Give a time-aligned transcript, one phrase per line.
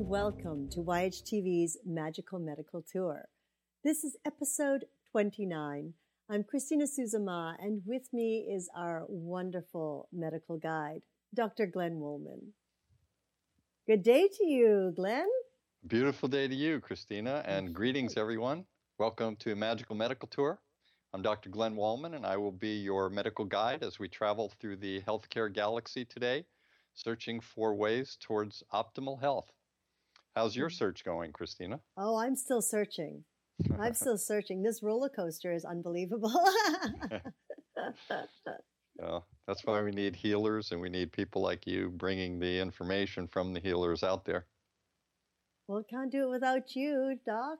[0.00, 3.28] and welcome to YHTV's Magical Medical Tour.
[3.84, 5.92] This is episode 29.
[6.30, 11.02] I'm Christina Suzama, and with me is our wonderful medical guide,
[11.34, 11.66] Dr.
[11.66, 12.54] Glenn Woolman.
[13.86, 15.28] Good day to you, Glenn.
[15.86, 18.64] Beautiful day to you, Christina, and greetings, everyone.
[18.96, 20.60] Welcome to Magical Medical Tour.
[21.12, 21.50] I'm Dr.
[21.50, 25.52] Glenn Wallman, and I will be your medical guide as we travel through the healthcare
[25.52, 26.46] galaxy today,
[26.94, 29.50] searching for ways towards optimal health.
[30.40, 31.80] How's your search going, Christina?
[31.98, 33.24] Oh, I'm still searching.
[33.78, 34.62] I'm still searching.
[34.62, 36.32] This roller coaster is unbelievable.
[38.98, 43.28] yeah, that's why we need healers and we need people like you bringing the information
[43.28, 44.46] from the healers out there.
[45.68, 47.58] Well, can't do it without you, Doc.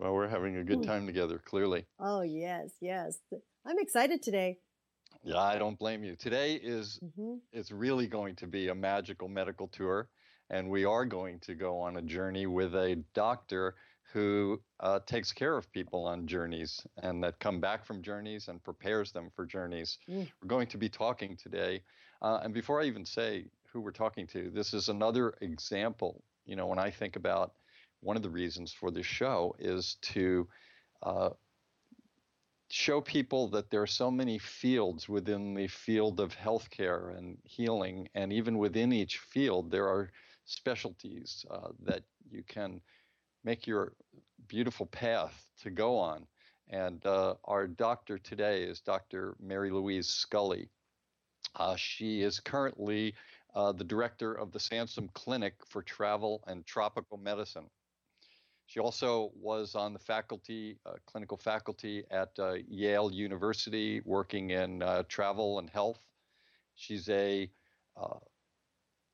[0.00, 1.86] Well, we're having a good time together, clearly.
[2.00, 3.18] Oh, yes, yes.
[3.64, 4.58] I'm excited today.
[5.22, 6.16] Yeah, I don't blame you.
[6.16, 7.36] Today is mm-hmm.
[7.52, 10.08] it's really going to be a magical medical tour
[10.50, 13.74] and we are going to go on a journey with a doctor
[14.12, 18.62] who uh, takes care of people on journeys and that come back from journeys and
[18.62, 19.98] prepares them for journeys.
[20.08, 20.28] Mm.
[20.42, 21.82] We're going to be talking today.
[22.20, 26.24] Uh, and before I even say who we're talking to, this is another example.
[26.44, 27.52] You know, when I think about
[28.00, 30.48] one of the reasons for this show is to
[31.04, 31.30] uh,
[32.68, 38.08] show people that there are so many fields within the field of healthcare and healing,
[38.14, 40.10] and even within each field, there are
[40.44, 42.80] specialties uh, that you can
[43.44, 43.92] make your
[44.48, 46.26] beautiful path to go on.
[46.68, 49.36] And uh, our doctor today is Dr.
[49.40, 50.68] Mary Louise Scully.
[51.56, 53.14] Uh, she is currently
[53.54, 57.66] uh, the director of the Sansum Clinic for Travel and Tropical Medicine.
[58.66, 64.80] She also was on the faculty, uh, clinical faculty at uh, Yale University, working in
[64.80, 65.98] uh, travel and health.
[66.76, 67.50] She's a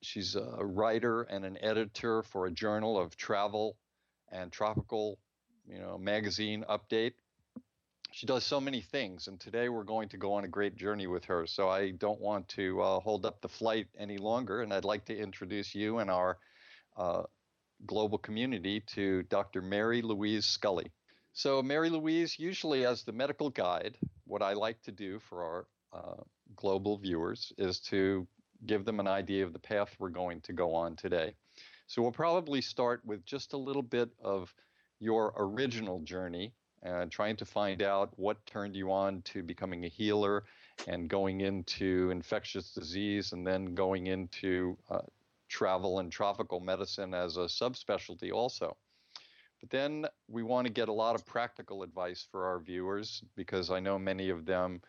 [0.07, 3.77] She's a writer and an editor for a journal of travel
[4.31, 5.19] and tropical,
[5.67, 7.15] you know, magazine update.
[8.13, 11.09] She does so many things, and today we're going to go on a great journey
[11.09, 11.45] with her.
[11.49, 15.07] So I don't want to uh, hold up the flight any longer, and I'd like
[15.07, 16.39] to introduce you and our
[16.97, 17.25] uh,
[17.85, 19.61] global community to Dr.
[19.61, 20.93] Mary Louise Scully.
[21.33, 25.67] So, Mary Louise, usually as the medical guide, what I like to do for our
[25.93, 26.23] uh,
[26.55, 28.29] global viewers is to
[28.65, 31.35] give them an idea of the path we're going to go on today.
[31.87, 34.53] So we'll probably start with just a little bit of
[34.99, 36.53] your original journey
[36.83, 40.45] and trying to find out what turned you on to becoming a healer
[40.87, 44.99] and going into infectious disease and then going into uh,
[45.49, 48.77] travel and tropical medicine as a subspecialty also.
[49.61, 53.71] But then we want to get a lot of practical advice for our viewers because
[53.71, 54.83] I know many of them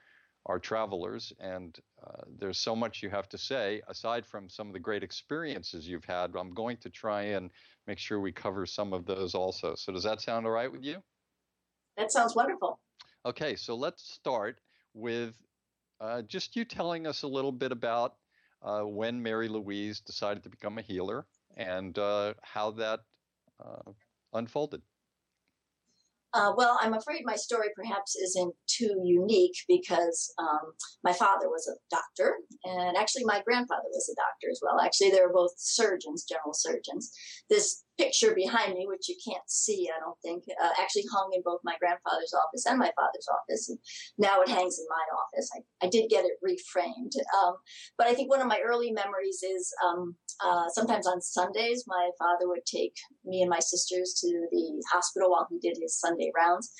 [0.47, 3.81] are travelers, and uh, there's so much you have to say.
[3.87, 7.51] Aside from some of the great experiences you've had, I'm going to try and
[7.85, 9.75] make sure we cover some of those also.
[9.75, 11.03] So, does that sound all right with you?
[11.97, 12.79] That sounds wonderful.
[13.25, 14.59] Okay, so let's start
[14.93, 15.33] with
[15.99, 18.15] uh, just you telling us a little bit about
[18.61, 21.25] uh, when Mary Louise decided to become a healer
[21.57, 23.01] and uh, how that
[23.63, 23.91] uh,
[24.33, 24.81] unfolded.
[26.33, 30.73] Uh, well, I'm afraid my story perhaps isn't too unique because um,
[31.03, 34.79] my father was a doctor, and actually my grandfather was a doctor as well.
[34.79, 37.11] Actually, they were both surgeons, general surgeons.
[37.49, 41.41] This picture behind me, which you can't see, I don't think, uh, actually hung in
[41.43, 43.69] both my grandfather's office and my father's office.
[43.69, 43.79] And
[44.17, 45.49] now it hangs in my office.
[45.55, 47.13] I, I did get it reframed.
[47.43, 47.55] Um,
[47.97, 52.09] but I think one of my early memories is um, uh, sometimes on Sundays, my
[52.19, 56.31] father would take me and my sisters to the hospital while he did his Sunday
[56.35, 56.71] rounds.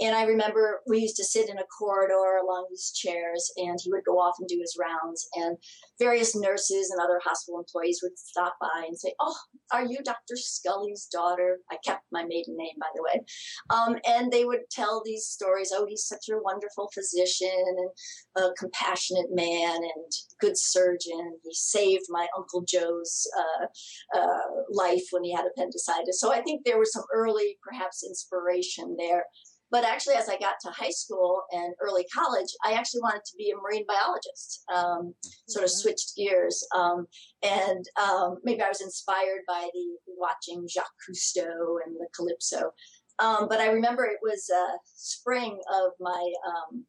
[0.00, 3.90] And I remember we used to sit in a corridor along these chairs, and he
[3.90, 5.28] would go off and do his rounds.
[5.34, 5.56] And
[5.98, 9.36] various nurses and other hospital employees would stop by and say, Oh,
[9.72, 10.36] are you Dr.
[10.36, 11.58] Scully's daughter?
[11.70, 13.24] I kept my maiden name, by the way.
[13.70, 15.72] Um, and they would tell these stories.
[15.74, 21.38] Oh, he's such a wonderful physician and a compassionate man and good surgeon.
[21.42, 26.20] He saved my Uncle Joe's uh, uh, life when he had appendicitis.
[26.20, 29.24] So I think there was some early, perhaps, inspiration there
[29.70, 33.36] but actually, as I got to high school and early college, I actually wanted to
[33.36, 34.62] be a marine biologist.
[34.72, 35.14] Um,
[35.48, 35.80] sort of mm-hmm.
[35.80, 37.06] switched gears, um,
[37.42, 42.72] and um, maybe I was inspired by the watching Jacques Cousteau and the Calypso.
[43.18, 46.84] Um, but I remember it was uh, spring of my um,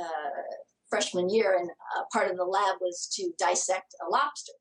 [0.00, 0.56] uh,
[0.88, 4.52] freshman year, and uh, part of the lab was to dissect a lobster.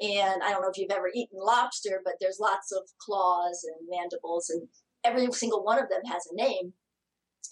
[0.00, 3.88] And I don't know if you've ever eaten lobster, but there's lots of claws and
[3.88, 4.68] mandibles, and
[5.04, 6.74] every single one of them has a name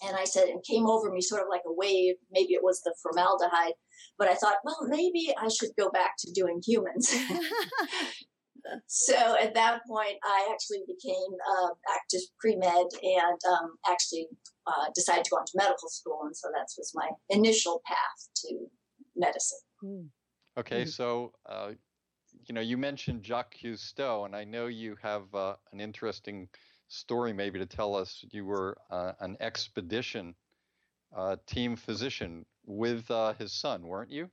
[0.05, 2.15] and I said, it came over me sort of like a wave.
[2.31, 3.73] Maybe it was the formaldehyde,
[4.17, 7.13] but I thought, well, maybe I should go back to doing humans.
[8.87, 14.27] so at that point, I actually became uh, active pre med and um, actually
[14.65, 18.67] uh, decided to go into medical school, and so that was my initial path to
[19.15, 19.59] medicine.
[19.81, 20.01] Hmm.
[20.59, 20.89] Okay, mm-hmm.
[20.89, 21.71] so uh,
[22.45, 26.49] you know you mentioned Jacques Cousteau, and I know you have uh, an interesting
[26.87, 28.23] story maybe to tell us.
[28.31, 30.35] You were uh, an expedition
[31.15, 34.29] uh, team physician with uh, his son, weren't you?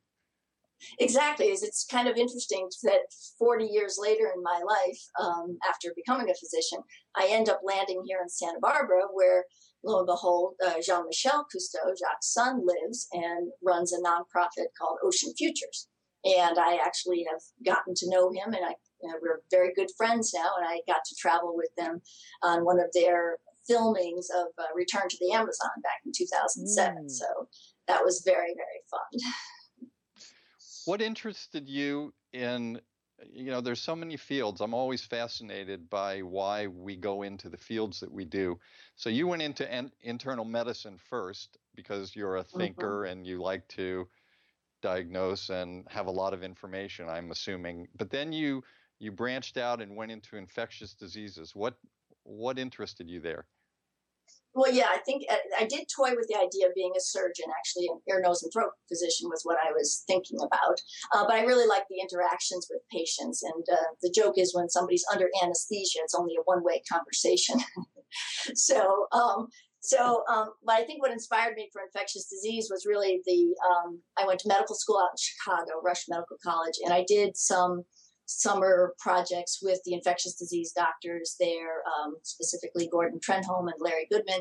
[0.98, 1.46] Exactly.
[1.46, 3.00] It's kind of interesting that
[3.38, 6.80] 40 years later in my life, um, after becoming a physician,
[7.16, 9.44] I end up landing here in Santa Barbara, where
[9.84, 14.98] lo and behold, uh, Jean Michel Cousteau, Jacques' son, lives and runs a nonprofit called
[15.02, 15.88] Ocean Futures.
[16.24, 18.74] And I actually have gotten to know him, and I
[19.04, 20.52] you know, we're very good friends now.
[20.58, 22.00] And I got to travel with them
[22.42, 23.38] on one of their
[23.70, 27.04] filmings of uh, Return to the Amazon back in 2007.
[27.04, 27.10] Mm.
[27.10, 27.26] So
[27.86, 29.88] that was very, very fun.
[30.86, 32.80] What interested you in,
[33.32, 34.60] you know, there's so many fields.
[34.60, 38.58] I'm always fascinated by why we go into the fields that we do.
[38.96, 42.58] So you went into en- internal medicine first because you're a mm-hmm.
[42.58, 43.12] thinker mm-hmm.
[43.12, 44.08] and you like to
[44.82, 47.88] diagnose and have a lot of information, I'm assuming.
[47.96, 48.62] But then you
[48.98, 51.54] you branched out and went into infectious diseases.
[51.54, 51.74] What
[52.24, 53.46] what interested you there?
[54.54, 57.46] Well, yeah, I think uh, I did toy with the idea of being a surgeon.
[57.58, 60.80] Actually, an ear, nose, and throat physician was what I was thinking about.
[61.12, 63.42] Uh, but I really like the interactions with patients.
[63.42, 67.56] And uh, the joke is when somebody's under anesthesia, it's only a one way conversation.
[68.54, 69.48] so, um,
[69.80, 74.00] so, um, but I think what inspired me for infectious disease was really the um,
[74.16, 77.82] I went to medical school out in Chicago, Rush Medical College, and I did some
[78.26, 84.40] summer projects with the infectious disease doctors there, um, specifically Gordon Trenholm and Larry Goodman,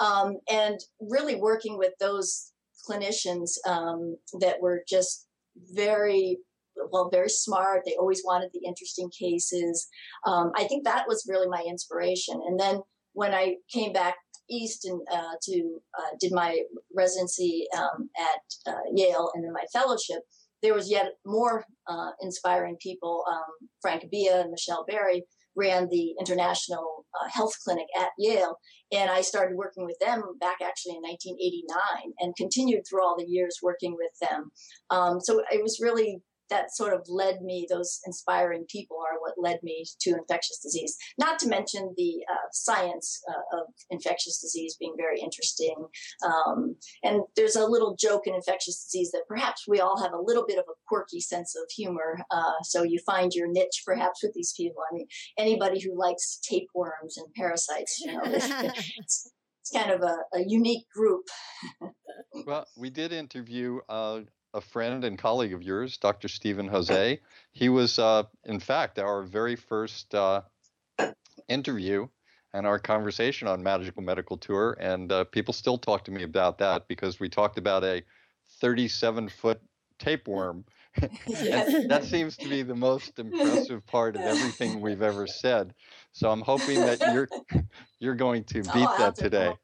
[0.00, 2.52] um, and really working with those
[2.88, 5.26] clinicians um, that were just
[5.72, 6.38] very
[6.90, 7.82] well, very smart.
[7.84, 9.88] They always wanted the interesting cases.
[10.26, 12.40] Um, I think that was really my inspiration.
[12.46, 12.80] And then
[13.12, 14.16] when I came back
[14.50, 16.60] east and uh, to uh, did my
[16.94, 20.22] residency um, at uh, Yale and then my fellowship
[20.62, 23.24] there was yet more uh, inspiring people.
[23.30, 25.24] Um, Frank Bia and Michele Barry
[25.54, 28.56] ran the International uh, Health Clinic at Yale,
[28.90, 33.28] and I started working with them back actually in 1989, and continued through all the
[33.28, 34.50] years working with them.
[34.90, 36.22] Um, so it was really
[36.52, 40.96] that sort of led me, those inspiring people are what led me to infectious disease.
[41.18, 45.74] Not to mention the uh, science uh, of infectious disease being very interesting.
[46.24, 50.20] Um, and there's a little joke in infectious disease that perhaps we all have a
[50.20, 52.18] little bit of a quirky sense of humor.
[52.30, 54.82] Uh, so you find your niche perhaps with these people.
[54.82, 55.06] I mean,
[55.38, 58.46] anybody who likes tapeworms and parasites, you know, it's,
[59.62, 61.22] it's kind of a, a unique group.
[62.46, 64.20] well, we did interview uh,
[64.54, 66.28] a friend and colleague of yours, Dr.
[66.28, 67.20] Stephen Jose.
[67.52, 70.42] He was, uh, in fact, our very first uh,
[71.48, 72.08] interview
[72.54, 74.76] and our conversation on Magical Medical Tour.
[74.78, 78.02] And uh, people still talk to me about that because we talked about a
[78.60, 79.60] 37 foot
[79.98, 80.64] tapeworm.
[81.26, 85.72] that seems to be the most impressive part of everything we've ever said.
[86.12, 87.28] So I'm hoping that you're
[87.98, 89.54] you're going to beat oh, that today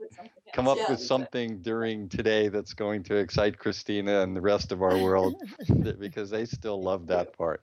[0.53, 4.73] come up yeah, with something during today that's going to excite Christina and the rest
[4.73, 5.35] of our world
[5.99, 7.63] because they still love that part.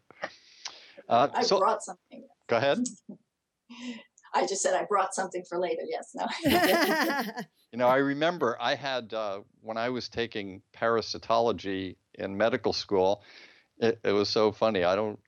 [1.07, 2.25] Uh, I so, brought something.
[2.47, 2.79] Go ahead.
[4.33, 5.83] I just said I brought something for later.
[5.87, 6.27] Yes, no.
[7.71, 13.23] you know, I remember I had uh, when I was taking parasitology in medical school.
[13.79, 14.83] It, it was so funny.
[14.83, 15.19] I don't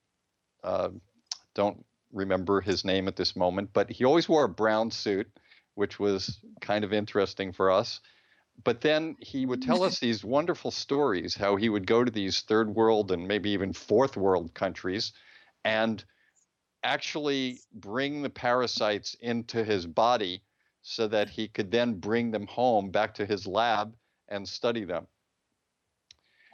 [0.62, 0.90] uh,
[1.54, 5.26] don't remember his name at this moment, but he always wore a brown suit
[5.78, 8.00] which was kind of interesting for us.
[8.64, 12.40] But then he would tell us these wonderful stories how he would go to these
[12.40, 15.12] third world and maybe even fourth world countries
[15.64, 16.04] and
[16.82, 20.42] actually bring the parasites into his body
[20.82, 23.94] so that he could then bring them home back to his lab
[24.28, 25.06] and study them.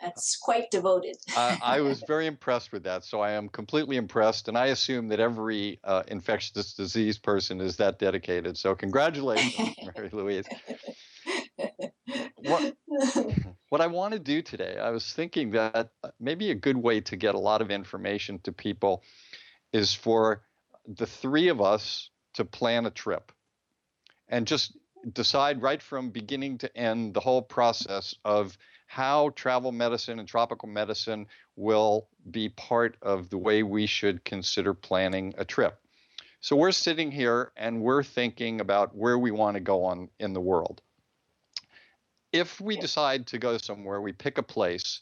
[0.03, 1.17] That's quite devoted.
[1.37, 3.05] uh, I was very impressed with that.
[3.05, 4.49] So I am completely impressed.
[4.49, 8.57] And I assume that every uh, infectious disease person is that dedicated.
[8.59, 10.47] So congratulations, Mary Louise.
[12.37, 12.75] What,
[13.69, 17.17] what I want to do today, I was thinking that maybe a good way to
[17.17, 19.03] get a lot of information to people
[19.73, 20.43] is for
[20.87, 23.33] the three of us to plan a trip
[24.29, 24.77] and just
[25.13, 30.69] decide right from beginning to end the whole process of how travel medicine and tropical
[30.69, 31.26] medicine
[31.57, 35.79] will be part of the way we should consider planning a trip.
[36.41, 40.33] So we're sitting here and we're thinking about where we want to go on in
[40.35, 40.83] the world.
[42.33, 45.00] If we decide to go somewhere, we pick a place,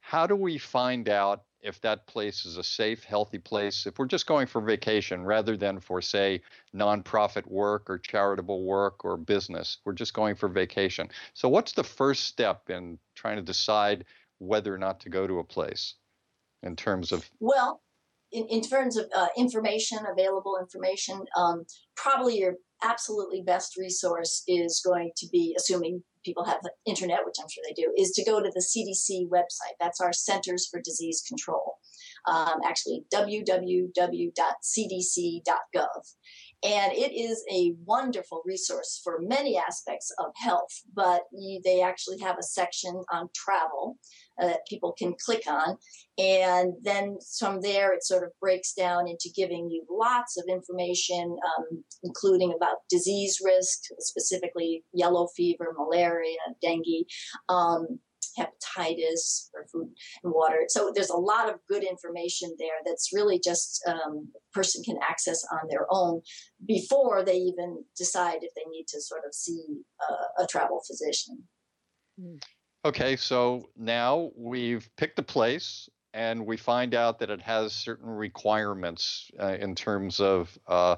[0.00, 4.06] how do we find out if that place is a safe, healthy place, if we're
[4.06, 6.42] just going for vacation rather than for, say,
[6.76, 11.08] nonprofit work or charitable work or business, we're just going for vacation.
[11.32, 14.04] So, what's the first step in trying to decide
[14.38, 15.94] whether or not to go to a place
[16.62, 17.28] in terms of?
[17.40, 17.80] Well,
[18.30, 21.64] in, in terms of uh, information, available information, um,
[21.96, 27.36] probably your absolutely best resource is going to be, assuming people have the internet, which
[27.40, 29.76] I'm sure they do, is to go to the CDC website.
[29.80, 31.78] That's our Centers for Disease Control.
[32.26, 34.32] Um, actually, www.cdc.gov.
[36.64, 41.24] And it is a wonderful resource for many aspects of health, but
[41.62, 43.98] they actually have a section on travel
[44.40, 45.76] uh, that people can click on.
[46.18, 51.36] And then from there, it sort of breaks down into giving you lots of information,
[51.58, 57.06] um, including about disease risk, specifically yellow fever, malaria, dengue.
[57.48, 58.00] Um,
[58.38, 59.88] hepatitis or food
[60.22, 60.64] and water.
[60.68, 64.98] So there's a lot of good information there that's really just um, a person can
[65.08, 66.22] access on their own
[66.66, 69.64] before they even decide if they need to sort of see
[70.38, 71.44] a, a travel physician.
[72.84, 78.10] Okay, so now we've picked a place and we find out that it has certain
[78.10, 80.96] requirements uh, in terms of uh,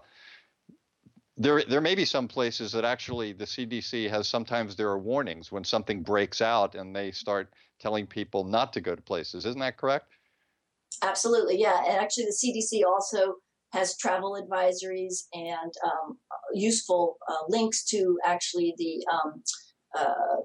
[1.37, 5.53] there there may be some places that actually the CDC has sometimes there are warnings
[5.53, 9.47] when something breaks out and they start telling people not to go to places.
[9.47, 10.07] Isn't that correct?
[11.03, 11.85] Absolutely, yeah.
[11.87, 13.35] And actually, the CDC also
[13.73, 16.19] has travel advisories and um,
[16.55, 19.43] useful uh, links to actually the um,
[19.97, 20.37] uh,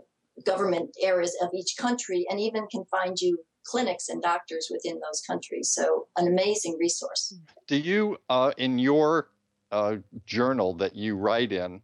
[0.45, 5.21] government areas of each country, and even can find you clinics and doctors within those
[5.25, 5.71] countries.
[5.74, 7.36] So, an amazing resource.
[7.67, 9.29] Do you, uh, in your
[9.71, 11.81] uh, journal that you write in,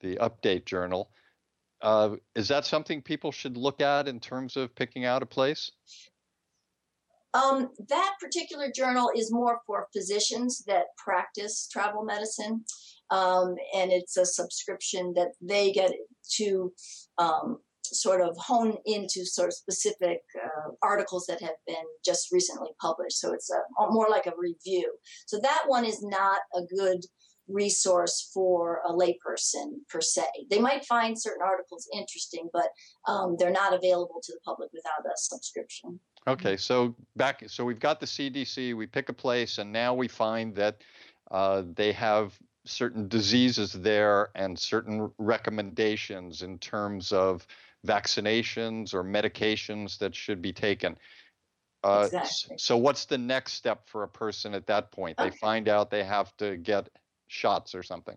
[0.00, 1.10] the update journal,
[1.82, 5.70] uh, is that something people should look at in terms of picking out a place?
[7.34, 12.64] Um, that particular journal is more for physicians that practice travel medicine,
[13.10, 15.92] um, and it's a subscription that they get
[16.36, 16.72] to
[17.18, 17.58] um,
[17.92, 23.18] sort of hone into sort of specific uh, articles that have been just recently published.
[23.20, 24.92] So it's a, more like a review.
[25.26, 27.00] So that one is not a good
[27.48, 30.24] resource for a layperson per se.
[30.50, 32.68] They might find certain articles interesting, but
[33.06, 36.00] um, they're not available to the public without a subscription.
[36.26, 40.08] Okay, so back, so we've got the CDC, we pick a place, and now we
[40.08, 40.82] find that
[41.30, 47.46] uh, they have certain diseases there and certain recommendations in terms of
[47.86, 50.96] vaccinations or medications that should be taken.
[51.82, 52.56] Uh, exactly.
[52.58, 55.16] So, what's the next step for a person at that point?
[55.18, 56.88] They find out they have to get
[57.28, 58.16] shots or something.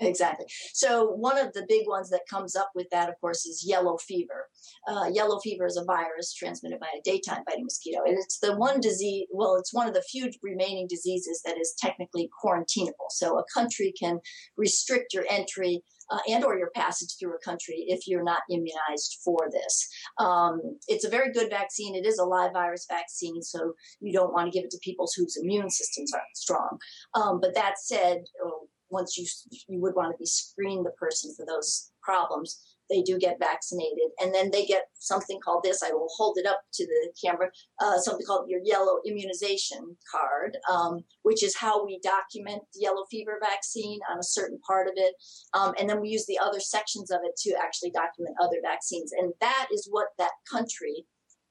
[0.00, 0.46] Exactly.
[0.72, 3.96] So one of the big ones that comes up with that, of course, is yellow
[3.98, 4.48] fever.
[4.88, 8.56] Uh, yellow fever is a virus transmitted by a daytime biting mosquito, and it's the
[8.56, 9.26] one disease.
[9.30, 13.10] Well, it's one of the few remaining diseases that is technically quarantinable.
[13.10, 14.20] So a country can
[14.56, 19.18] restrict your entry uh, and or your passage through a country if you're not immunized
[19.24, 19.88] for this.
[20.18, 21.94] Um, it's a very good vaccine.
[21.94, 25.08] It is a live virus vaccine, so you don't want to give it to people
[25.16, 26.78] whose immune systems aren't strong.
[27.14, 29.26] Um, but that said, oh, once you
[29.68, 34.10] you would want to be screen the person for those problems they do get vaccinated.
[34.20, 37.50] And then they get something called this, I will hold it up to the camera,
[37.80, 43.04] uh, something called your yellow immunization card, um, which is how we document the yellow
[43.10, 45.14] fever vaccine on a certain part of it.
[45.54, 49.12] Um, and then we use the other sections of it to actually document other vaccines.
[49.16, 51.06] And that is what that country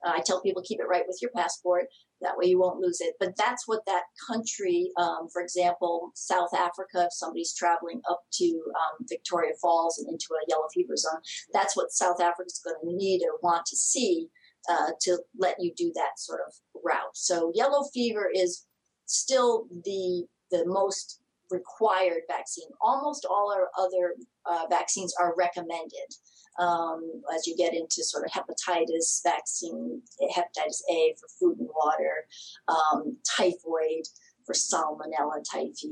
[0.06, 1.86] uh, I tell people keep it right with your passport.
[2.22, 3.16] That way you won't lose it.
[3.20, 8.46] But that's what that country, um, for example, South Africa, if somebody's traveling up to
[8.46, 11.22] um, Victoria Falls and into a yellow fever zone,
[11.54, 14.28] that's what South Africa is going to need or want to see
[14.70, 17.16] uh, to let you do that sort of route.
[17.16, 18.66] So yellow fever is
[19.06, 22.68] still the the most required vaccine.
[22.82, 26.16] Almost all our other uh, vaccines are recommended
[26.60, 30.02] um, as you get into sort of hepatitis vaccine,
[30.36, 32.26] hepatitis A for food and water,
[32.68, 34.06] um, typhoid
[34.46, 35.84] for salmonella typhi,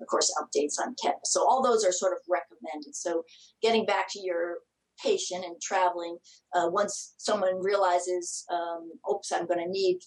[0.00, 1.32] of course, updates on tetanus.
[1.32, 2.94] So all those are sort of recommended.
[2.94, 3.24] So
[3.62, 4.58] getting back to your
[5.02, 6.18] patient and traveling,
[6.54, 9.98] uh, once someone realizes, um, oops, I'm going to need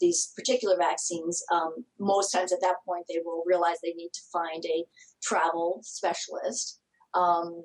[0.00, 4.20] these particular vaccines, um, most times at that point they will realize they need to
[4.32, 4.84] find a
[5.22, 6.80] travel specialist.
[7.14, 7.64] Um,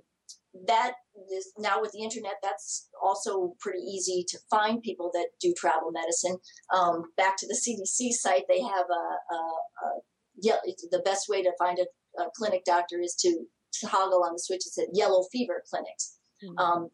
[0.68, 0.94] that
[1.32, 5.92] is now with the internet that's also pretty easy to find people that do travel
[5.92, 6.38] medicine
[6.74, 10.00] um, back to the cdc site they have a, a, a
[10.42, 10.58] yeah
[10.92, 13.46] the best way to find a, a, clinic doctor is to
[13.84, 16.58] toggle on the switch that said yellow fever clinics mm-hmm.
[16.58, 16.90] um,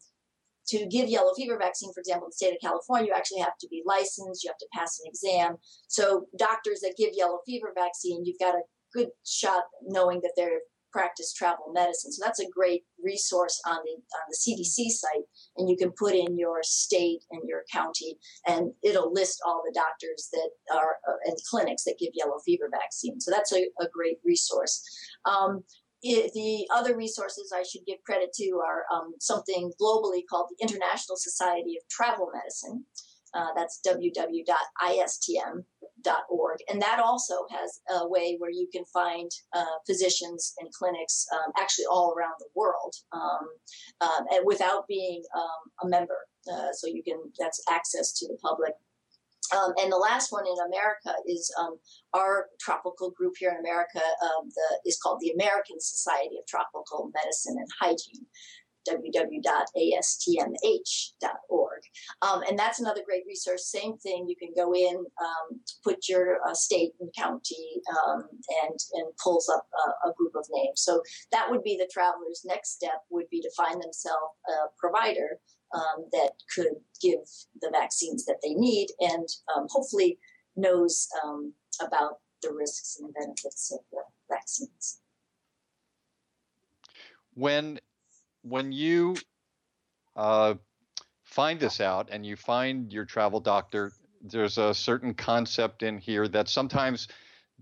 [0.70, 3.58] to give yellow fever vaccine, for example, in the state of California, you actually have
[3.60, 5.56] to be licensed, you have to pass an exam.
[5.88, 8.62] So doctors that give yellow fever vaccine, you've got a
[8.94, 10.60] good shot knowing that they're
[10.92, 12.12] practice travel medicine.
[12.12, 15.24] So that's a great resource on the on the CDC site,
[15.56, 19.74] and you can put in your state and your county, and it'll list all the
[19.74, 23.20] doctors that are uh, and clinics that give yellow fever vaccine.
[23.20, 24.82] So that's a, a great resource.
[25.24, 25.64] Um,
[26.02, 30.62] it, the other resources I should give credit to are um, something globally called the
[30.62, 32.84] International Society of Travel Medicine.
[33.34, 33.80] Uh, that's
[36.02, 36.58] www.istm.org.
[36.68, 41.52] And that also has a way where you can find uh, physicians and clinics um,
[41.58, 43.48] actually all around the world um,
[44.00, 46.18] um, without being um, a member.
[46.50, 48.72] Uh, so you can, that's access to the public.
[49.56, 51.76] Um, and the last one in America is um,
[52.14, 57.56] our tropical group here in America the, is called the American Society of Tropical Medicine
[57.58, 58.26] and Hygiene
[58.88, 59.42] www.astmh.org.
[62.22, 63.66] Um, and that's another great resource.
[63.66, 68.24] Same thing, you can go in, um, put your uh, state and county, um,
[68.64, 70.82] and and pulls up a, a, group of names.
[70.82, 75.38] So that would be the traveler's next step would be to find themselves a provider
[75.74, 77.20] um, that could give
[77.60, 80.18] the vaccines that they need, and um, hopefully
[80.56, 85.00] knows um, about the risks and benefits of the vaccines.
[87.34, 87.78] When
[88.42, 89.16] when you
[90.16, 90.54] uh,
[91.24, 93.92] find this out and you find your travel doctor,
[94.22, 97.08] there's a certain concept in here that sometimes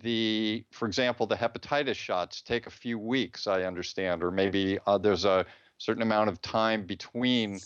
[0.03, 4.99] the, for example, the hepatitis shots take a few weeks, I understand, or maybe uh,
[4.99, 5.45] there's a
[5.79, 7.61] certain amount of time between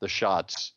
[0.00, 0.72] the shots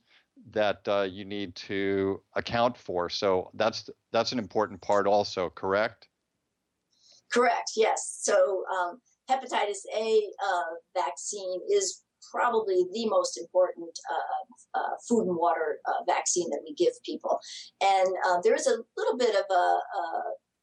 [0.51, 3.10] that uh, you need to account for.
[3.10, 5.50] So that's that's an important part, also.
[5.50, 6.07] Correct.
[7.31, 7.71] Correct.
[7.75, 8.19] Yes.
[8.21, 15.36] So um, hepatitis A uh, vaccine is probably the most important uh, uh, food and
[15.36, 17.39] water uh, vaccine that we give people.
[17.82, 20.03] And uh, there is a little bit of a, a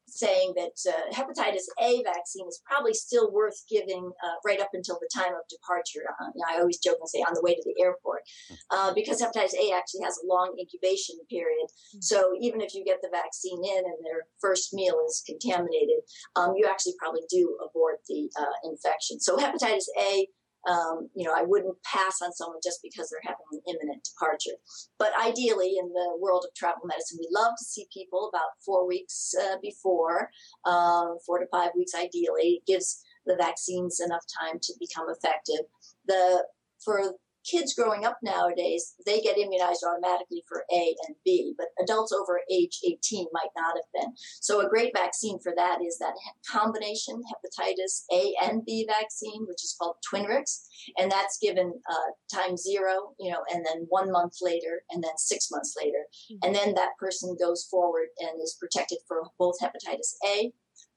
[0.09, 4.99] saying that uh, hepatitis A vaccine is probably still worth giving uh, right up until
[5.01, 6.07] the time of departure.
[6.21, 8.23] Uh, you know, I always joke and say on the way to the airport,
[8.71, 11.69] uh, because hepatitis A actually has a long incubation period.
[11.93, 12.01] Hmm.
[12.01, 16.01] So even if you get the vaccine in and their first meal is contaminated,
[16.37, 19.21] um, you actually probably do abort the uh, infection.
[19.21, 20.29] So hepatitis A
[20.69, 24.57] um, you know, I wouldn't pass on someone just because they're having an imminent departure.
[24.99, 28.87] But ideally, in the world of travel medicine, we love to see people about four
[28.87, 30.31] weeks uh, before,
[30.67, 32.61] um, four to five weeks ideally.
[32.61, 35.67] It gives the vaccines enough time to become effective.
[36.07, 36.45] The
[36.85, 37.15] for
[37.51, 42.41] kids growing up nowadays, they get immunized automatically for A and B, but adults over
[42.51, 44.13] age 18 might not have been.
[44.41, 46.15] So a great vaccine for that is that
[46.51, 50.67] combination hepatitis A and B vaccine, which is called Twinrix,
[50.99, 55.17] and that's given uh, time zero, you know, and then one month later, and then
[55.17, 56.47] six months later, mm-hmm.
[56.47, 60.53] and then that person goes forward and is protected for both hepatitis A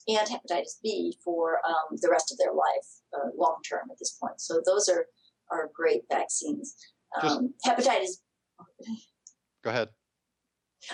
[0.07, 4.17] and hepatitis B for um, the rest of their life, uh, long term at this
[4.19, 4.41] point.
[4.41, 5.05] So those are
[5.51, 6.75] are great vaccines.
[7.21, 8.17] Um, hepatitis.
[9.63, 9.89] Go ahead.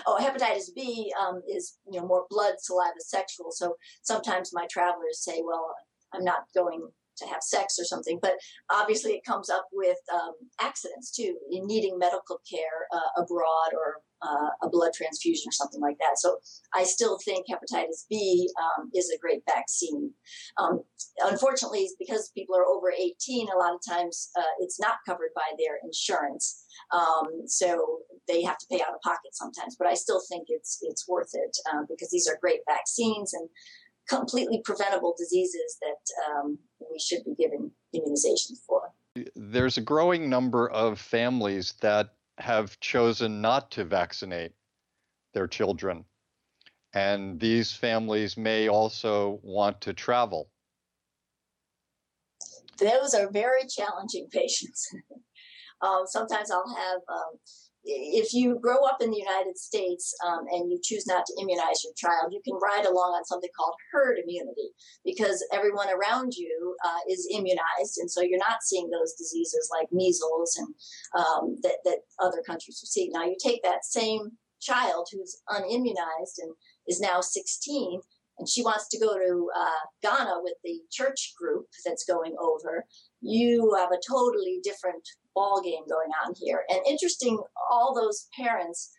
[0.06, 3.50] Oh, hepatitis B um, is you know more blood, saliva, sexual.
[3.50, 5.74] So sometimes my travelers say, "Well,
[6.12, 8.18] I'm not going to have sex or something.
[8.20, 8.34] But
[8.70, 14.02] obviously, it comes up with um, accidents too, in needing medical care uh, abroad or
[14.22, 16.18] uh, a blood transfusion or something like that.
[16.18, 16.38] So
[16.74, 20.10] I still think hepatitis B um, is a great vaccine.
[20.58, 20.82] Um,
[21.20, 25.50] unfortunately, because people are over 18, a lot of times uh, it's not covered by
[25.58, 26.64] their insurance.
[26.92, 30.78] Um, so they have to pay out of pocket sometimes, but I still think it's
[30.82, 33.48] it's worth it uh, because these are great vaccines and
[34.08, 36.58] completely preventable diseases that um,
[36.90, 38.92] we should be giving immunizations for.
[39.34, 44.52] There's a growing number of families that have chosen not to vaccinate
[45.34, 46.04] their children.
[46.94, 50.48] And these families may also want to travel.
[52.78, 54.88] Those are very challenging patients.
[55.82, 57.38] um, sometimes I'll have um,
[57.90, 61.82] if you grow up in the United States um, and you choose not to immunize
[61.82, 64.70] your child, you can ride along on something called herd immunity
[65.04, 69.88] because everyone around you uh, is immunized, and so you're not seeing those diseases like
[69.90, 70.68] measles and
[71.18, 73.08] um, that, that other countries see.
[73.12, 76.52] Now, you take that same child who's unimmunized and
[76.86, 78.00] is now 16
[78.38, 82.84] and she wants to go to uh, Ghana with the church group that's going over,
[83.20, 85.02] you have a totally different
[85.38, 86.64] ball game going on here.
[86.68, 87.38] And interesting,
[87.70, 88.90] all those parents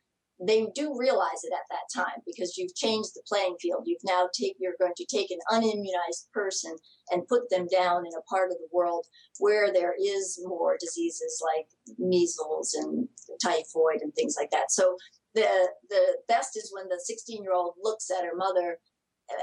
[0.45, 3.84] they do realize it at that time because you've changed the playing field.
[3.86, 6.75] You've now take you're going to take an unimmunized person
[7.12, 9.06] and put them down in a part of the world
[9.39, 13.10] where there is more diseases like measles and
[13.43, 14.71] typhoid and things like that.
[14.71, 14.95] So
[15.36, 18.80] the the best is when the 16 year old looks at her mother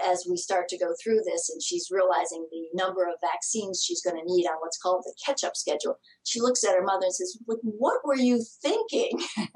[0.05, 4.03] as we start to go through this and she's realizing the number of vaccines she's
[4.03, 5.99] going to need on what's called the catch up schedule.
[6.25, 9.21] She looks at her mother and says, What were you thinking?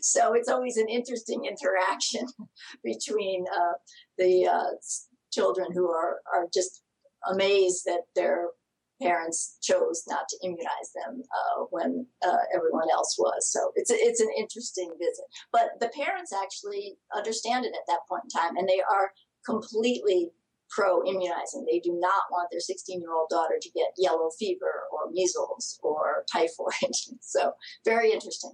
[0.00, 2.26] so it's always an interesting interaction
[2.84, 3.74] between uh,
[4.18, 4.70] the uh,
[5.32, 6.82] children who are, are just
[7.30, 8.48] amazed that their
[9.02, 13.50] parents chose not to immunize them uh, when uh, everyone else was.
[13.50, 15.24] So it's it's an interesting visit.
[15.52, 19.12] But the parents actually understand it at that point in time, and they are
[19.44, 20.30] completely
[20.70, 21.66] pro immunizing.
[21.70, 25.78] They do not want their 16 year old daughter to get yellow fever or measles
[25.82, 26.94] or typhoid.
[27.20, 27.52] so
[27.84, 28.52] very interesting.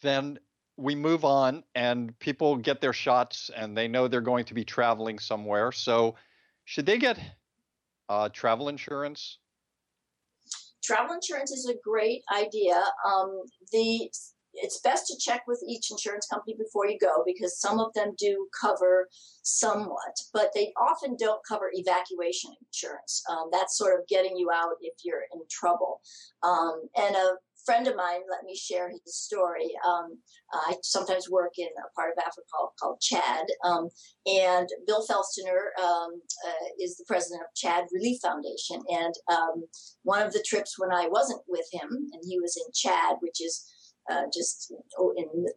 [0.00, 0.38] Then
[0.76, 4.64] we move on, and people get their shots, and they know they're going to be
[4.64, 5.70] traveling somewhere.
[5.70, 6.16] So,
[6.64, 7.18] should they get
[8.08, 9.38] uh, travel insurance?
[10.82, 12.82] Travel insurance is a great idea.
[13.06, 14.10] Um, the
[14.54, 18.12] it's best to check with each insurance company before you go because some of them
[18.18, 19.08] do cover
[19.42, 23.22] somewhat, but they often don't cover evacuation insurance.
[23.30, 26.00] Um, that's sort of getting you out if you're in trouble.
[26.42, 27.32] Um, and a
[27.64, 29.70] friend of mine let me share his story.
[29.86, 30.18] Um,
[30.52, 33.88] I sometimes work in a part of Africa called, called Chad, um,
[34.26, 38.82] and Bill Felstener um, uh, is the president of Chad Relief Foundation.
[38.88, 39.64] And um,
[40.02, 43.40] one of the trips when I wasn't with him, and he was in Chad, which
[43.40, 43.64] is
[44.10, 44.72] uh, just
[45.16, 45.52] in the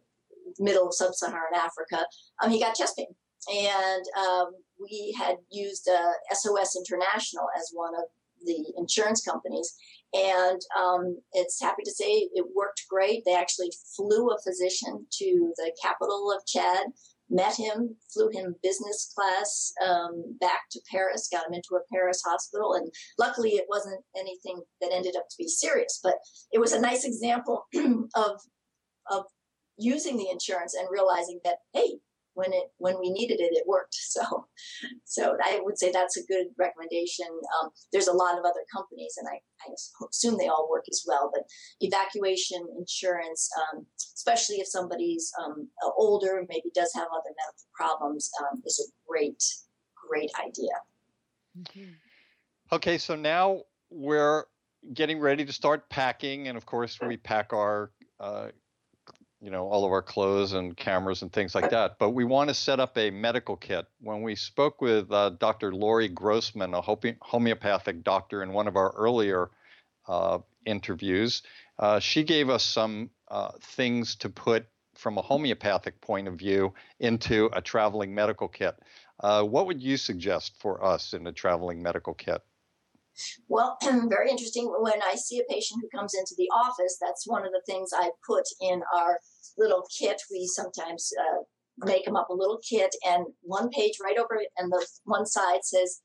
[0.58, 2.06] middle of sub-Saharan Africa,
[2.42, 3.06] um, he got chest pain.
[3.48, 8.04] And um, we had used uh, SOS International as one of
[8.44, 9.74] the insurance companies.
[10.16, 13.22] And um, it's happy to say it worked great.
[13.24, 16.86] They actually flew a physician to the capital of Chad,
[17.28, 22.22] met him, flew him business class um, back to Paris, got him into a Paris
[22.24, 22.74] hospital.
[22.74, 26.14] And luckily, it wasn't anything that ended up to be serious, but
[26.50, 27.66] it was a nice example
[28.14, 28.40] of,
[29.10, 29.24] of
[29.76, 31.98] using the insurance and realizing that, hey,
[32.36, 33.96] when it when we needed it, it worked.
[34.16, 34.46] So,
[35.04, 37.26] so I would say that's a good recommendation.
[37.28, 39.74] Um, there's a lot of other companies, and I, I,
[40.08, 41.30] assume they all work as well.
[41.34, 41.42] But
[41.80, 45.68] evacuation insurance, um, especially if somebody's um,
[45.98, 49.42] older, maybe does have other medical problems, um, is a great
[50.08, 50.76] great idea.
[51.58, 51.92] Mm-hmm.
[52.72, 54.44] Okay, so now we're
[54.94, 58.48] getting ready to start packing, and of course we pack our uh,
[59.40, 62.48] you know all of our clothes and cameras and things like that but we want
[62.48, 63.86] to set up a medical kit.
[64.00, 68.92] When we spoke with uh, dr lori grossman a homeopathic doctor in one of our
[68.96, 69.50] earlier
[70.08, 71.42] uh, interviews
[71.78, 76.72] uh, she gave us some uh, things to put from a homeopathic point of view
[77.00, 78.74] into a traveling medical kit.
[79.20, 82.42] Uh, what would you suggest for us in a traveling medical kit
[83.48, 84.72] well, very interesting.
[84.78, 87.90] When I see a patient who comes into the office, that's one of the things
[87.94, 89.18] I put in our
[89.58, 90.20] little kit.
[90.30, 91.42] We sometimes uh,
[91.86, 95.26] make them up a little kit, and one page right over it, and the one
[95.26, 96.00] side says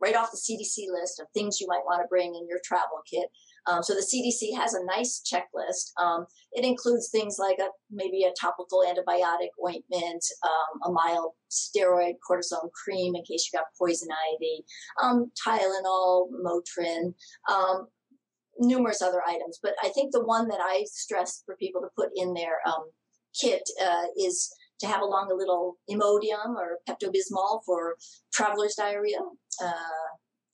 [0.00, 3.02] right off the CDC list of things you might want to bring in your travel
[3.08, 3.28] kit.
[3.66, 5.92] Um, so the CDC has a nice checklist.
[6.00, 12.14] Um, it includes things like a, maybe a topical antibiotic ointment, um, a mild steroid
[12.28, 14.64] cortisone cream in case you got poison ivy,
[15.02, 17.14] um, Tylenol, Motrin,
[17.50, 17.86] um,
[18.58, 19.58] numerous other items.
[19.62, 22.84] But I think the one that I stress for people to put in their um,
[23.38, 27.96] kit uh, is to have along a little Imodium or Pepto Bismol for
[28.32, 29.18] traveler's diarrhea.
[29.62, 29.72] Uh,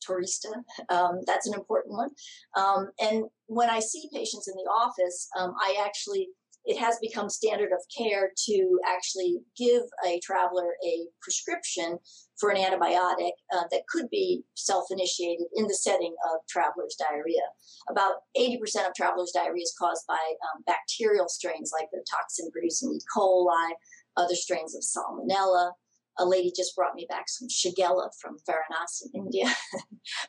[0.06, 0.52] Tourista.
[0.88, 2.10] Um, that's an important one.
[2.56, 6.28] Um, and when I see patients in the office, um, I actually,
[6.64, 11.98] it has become standard of care to actually give a traveler a prescription
[12.38, 17.42] for an antibiotic uh, that could be self initiated in the setting of traveler's diarrhea.
[17.90, 22.92] About 80% of traveler's diarrhea is caused by um, bacterial strains like the toxin producing
[22.94, 23.00] E.
[23.16, 23.70] coli,
[24.16, 25.72] other strains of salmonella
[26.18, 29.46] a lady just brought me back some shigella from Varanasi, India.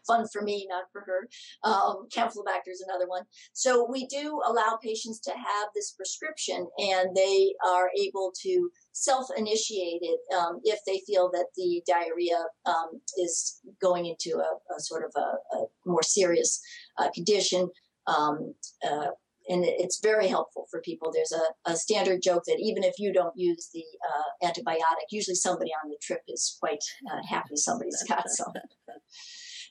[0.06, 1.28] Fun for me, not for her.
[1.64, 3.24] Um, Campylobacter is another one.
[3.54, 10.02] So we do allow patients to have this prescription, and they are able to self-initiate
[10.02, 15.04] it um, if they feel that the diarrhea um, is going into a, a sort
[15.04, 16.60] of a, a more serious
[16.98, 17.70] uh, condition.
[18.08, 18.54] Um,
[18.88, 19.08] uh,
[19.50, 21.12] and it's very helpful for people.
[21.14, 25.36] There's a, a standard joke that even if you don't use the uh, antibiotic, usually
[25.36, 28.54] somebody on the trip is quite uh, happy somebody's got some.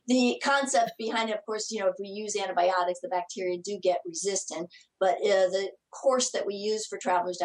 [0.07, 3.79] the concept behind it, of course, you know, if we use antibiotics, the bacteria do
[3.83, 4.69] get resistant.
[4.99, 7.39] But uh, the course that we use for travelers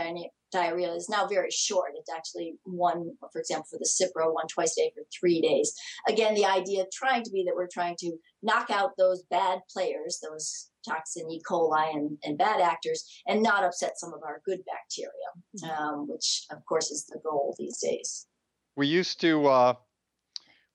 [0.52, 1.91] diarrhea is now very short.
[1.96, 5.74] It's actually one, for example, for the Cipro, one twice a day for three days.
[6.08, 10.20] Again, the idea trying to be that we're trying to knock out those bad players,
[10.22, 11.41] those toxin E.
[11.50, 15.12] coli and, and bad actors, and not upset some of our good bacteria,
[15.58, 15.84] mm-hmm.
[15.84, 18.28] um, which of course is the goal these days.
[18.76, 19.74] We used to uh,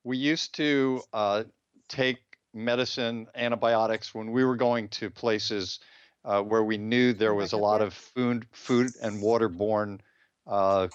[0.04, 1.44] we used to uh,
[1.88, 2.18] take
[2.54, 5.80] medicine, antibiotics when we were going to places
[6.24, 10.00] uh, where we knew there was a lot of food, food and waterborne
[10.46, 10.88] uh,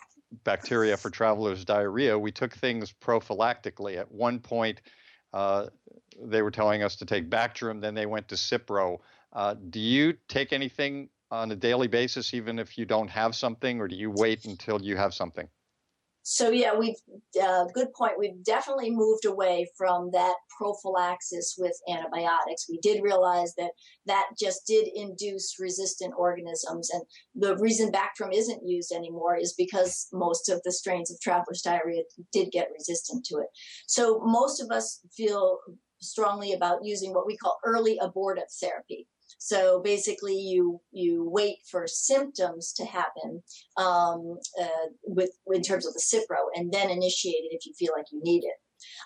[0.43, 2.17] bacteria for travelers' diarrhea.
[2.17, 3.97] We took things prophylactically.
[3.97, 4.81] At one point,
[5.33, 5.67] uh,
[6.21, 8.99] they were telling us to take Bactrim, then they went to Cipro.
[9.33, 13.79] Uh, do you take anything on a daily basis, even if you don't have something,
[13.79, 15.47] or do you wait until you have something?
[16.23, 16.95] So yeah, we've
[17.41, 18.13] uh, good point.
[18.17, 22.67] We've definitely moved away from that prophylaxis with antibiotics.
[22.69, 23.71] We did realize that
[24.05, 27.03] that just did induce resistant organisms, and
[27.35, 32.03] the reason Bactrim isn't used anymore is because most of the strains of traveler's diarrhea
[32.31, 33.47] did get resistant to it.
[33.87, 35.59] So most of us feel
[36.01, 39.07] strongly about using what we call early abortive therapy.
[39.43, 43.41] So basically, you you wait for symptoms to happen
[43.75, 47.91] um, uh, with in terms of the Cipro, and then initiate it if you feel
[47.97, 48.53] like you need it.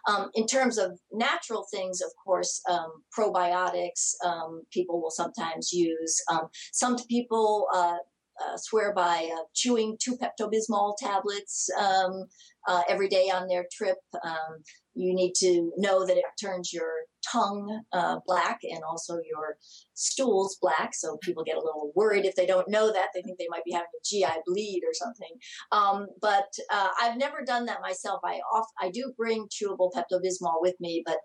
[0.10, 6.22] Um, in terms of natural things, of course, um, probiotics um, people will sometimes use.
[6.30, 8.00] Um, some people uh,
[8.44, 12.26] uh, swear by uh, chewing two Pepto Bismol tablets um,
[12.68, 13.98] uh, every day on their trip.
[14.22, 14.64] Um,
[14.96, 16.90] you need to know that it turns your
[17.32, 19.58] tongue uh, black and also your
[19.94, 20.94] stools black.
[20.94, 23.10] So people get a little worried if they don't know that.
[23.14, 25.30] They think they might be having a GI bleed or something.
[25.72, 28.22] Um, but uh, I've never done that myself.
[28.24, 31.18] I off I do bring chewable Pepto Bismol with me, but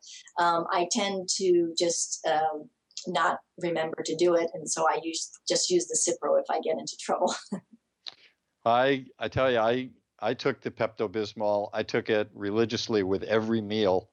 [0.42, 2.68] um, I tend to just um,
[3.06, 6.60] not remember to do it, and so I use just use the Cipro if I
[6.60, 7.34] get into trouble.
[8.64, 11.70] I I tell you, I I took the Pepto Bismol.
[11.72, 14.10] I took it religiously with every meal,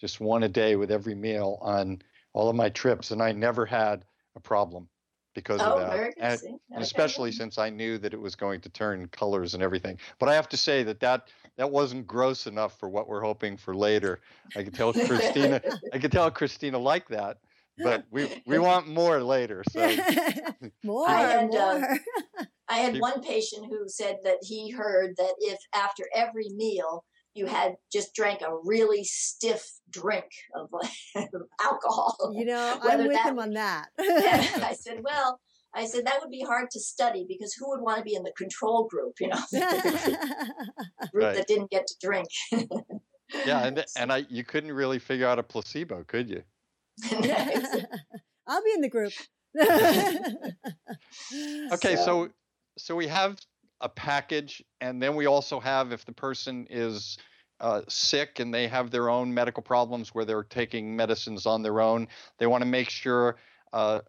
[0.00, 3.66] just one a day with every meal on all of my trips, and I never
[3.66, 4.04] had
[4.36, 4.88] a problem
[5.34, 6.14] because oh, of that.
[6.18, 9.98] And, and especially since I knew that it was going to turn colors and everything.
[10.18, 13.56] But I have to say that that that wasn't gross enough for what we're hoping
[13.56, 14.20] for later.
[14.56, 15.60] I could tell Christina.
[15.92, 17.38] I could tell Christina liked that
[17.82, 19.62] but we we want more later.
[19.70, 19.80] So
[20.82, 21.98] more, I had, uh, more.
[22.38, 27.04] Uh, I had one patient who said that he heard that if after every meal
[27.34, 30.68] you had just drank a really stiff drink of
[31.62, 32.32] alcohol.
[32.34, 33.88] You know, I'm with him on that.
[33.98, 35.40] I said, well.
[35.72, 38.24] I said that would be hard to study because who would want to be in
[38.24, 39.62] the control group, you know, group
[41.14, 41.36] right.
[41.36, 42.26] that didn't get to drink.
[43.46, 46.42] yeah, and and I you couldn't really figure out a placebo, could you?
[48.48, 49.12] I'll be in the group.
[51.72, 52.04] okay, so.
[52.04, 52.28] so
[52.80, 53.38] so we have
[53.80, 57.18] a package, and then we also have if the person is
[57.60, 61.80] uh, sick and they have their own medical problems where they're taking medicines on their
[61.80, 63.36] own, they want to make sure,
[63.72, 64.00] uh,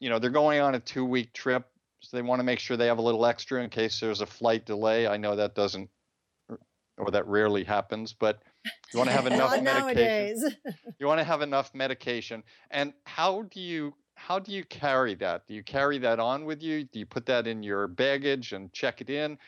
[0.00, 1.66] you know, they're going on a two-week trip,
[2.00, 4.26] so they want to make sure they have a little extra in case there's a
[4.26, 5.06] flight delay.
[5.06, 5.88] I know that doesn't,
[6.98, 8.42] or that rarely happens, but
[8.92, 10.56] you want to have enough medication.
[10.98, 12.42] you want to have enough medication.
[12.70, 15.46] And how do you how do you carry that?
[15.46, 16.84] Do you carry that on with you?
[16.84, 19.38] Do you put that in your baggage and check it in?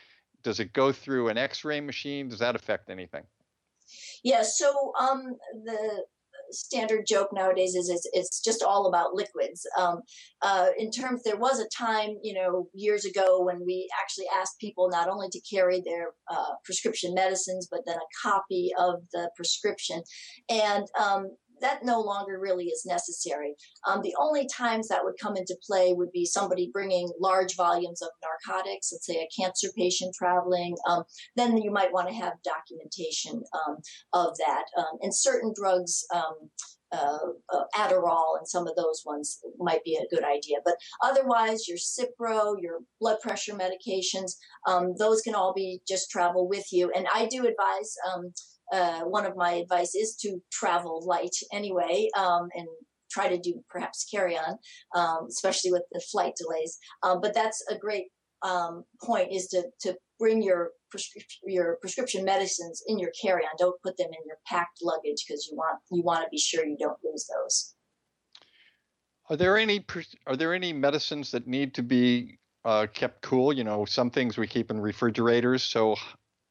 [0.43, 2.29] Does it go through an X-ray machine?
[2.29, 3.23] Does that affect anything?
[4.23, 4.43] Yeah.
[4.43, 6.05] So um, the
[6.51, 9.67] standard joke nowadays is it's, it's just all about liquids.
[9.77, 10.01] Um,
[10.41, 14.59] uh, in terms, there was a time, you know, years ago when we actually asked
[14.59, 19.29] people not only to carry their uh, prescription medicines, but then a copy of the
[19.35, 20.01] prescription.
[20.49, 23.55] And um, that no longer really is necessary.
[23.87, 28.01] Um, the only times that would come into play would be somebody bringing large volumes
[28.01, 30.75] of narcotics, let's say a cancer patient traveling.
[30.87, 31.03] Um,
[31.35, 33.77] then you might want to have documentation um,
[34.13, 34.65] of that.
[34.77, 36.49] Um, and certain drugs, um,
[36.91, 37.17] uh,
[37.53, 40.57] uh, Adderall and some of those ones might be a good idea.
[40.63, 44.33] But otherwise, your Cipro, your blood pressure medications,
[44.67, 46.91] um, those can all be just travel with you.
[46.95, 48.33] And I do advise um,
[48.71, 52.67] uh, one of my advice is to travel light anyway um, and
[53.11, 54.57] try to do perhaps carry on,
[54.95, 56.77] um, especially with the flight delays.
[57.03, 58.05] Um, but that's a great
[58.43, 63.51] um, point is to, to bring your prescription your prescription medicines in your carry on.
[63.57, 66.65] Don't put them in your packed luggage because you want you want to be sure
[66.65, 67.75] you don't lose those.
[69.29, 69.85] Are there any
[70.25, 73.53] are there any medicines that need to be uh, kept cool?
[73.53, 75.63] You know, some things we keep in refrigerators.
[75.63, 75.95] So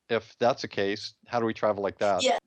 [0.09, 2.23] if that's the case, how do we travel like that?
[2.23, 2.39] Yeah.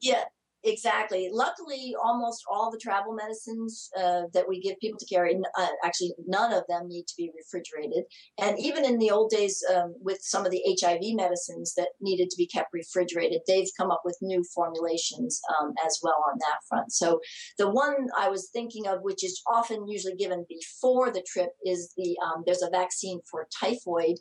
[0.00, 0.24] Yeah.
[0.62, 1.30] Exactly.
[1.32, 6.12] Luckily, almost all the travel medicines uh, that we give people to carry, uh, actually,
[6.26, 8.04] none of them need to be refrigerated.
[8.38, 12.28] And even in the old days, um, with some of the HIV medicines that needed
[12.28, 16.58] to be kept refrigerated, they've come up with new formulations um, as well on that
[16.68, 16.92] front.
[16.92, 17.20] So,
[17.56, 21.94] the one I was thinking of, which is often usually given before the trip, is
[21.96, 24.16] the um, there's a vaccine for typhoid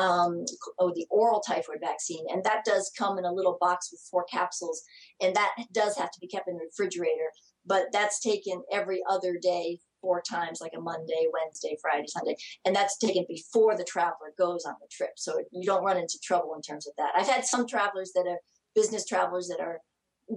[0.00, 0.44] um,
[0.78, 4.24] oh, the oral typhoid vaccine, and that does come in a little box with four
[4.24, 4.82] capsules,
[5.20, 7.30] and that does have to be kept in the refrigerator.
[7.66, 12.74] But that's taken every other day, four times, like a Monday, Wednesday, Friday, Sunday, and
[12.74, 16.54] that's taken before the traveler goes on the trip, so you don't run into trouble
[16.54, 17.12] in terms of that.
[17.14, 18.38] I've had some travelers that are
[18.74, 19.80] business travelers that are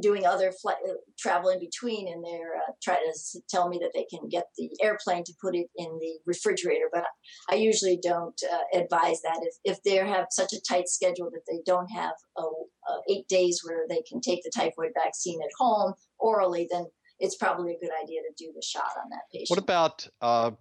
[0.01, 3.91] doing other flight uh, travel in between and they're uh, trying to tell me that
[3.93, 7.05] they can get the airplane to put it in the refrigerator but
[7.49, 11.43] i usually don't uh, advise that if, if they have such a tight schedule that
[11.47, 12.13] they don't have
[13.09, 16.85] eight days where they can take the typhoid vaccine at home orally then
[17.19, 19.49] it's probably a good idea to do the shot on that patient.
[19.49, 20.51] What about uh,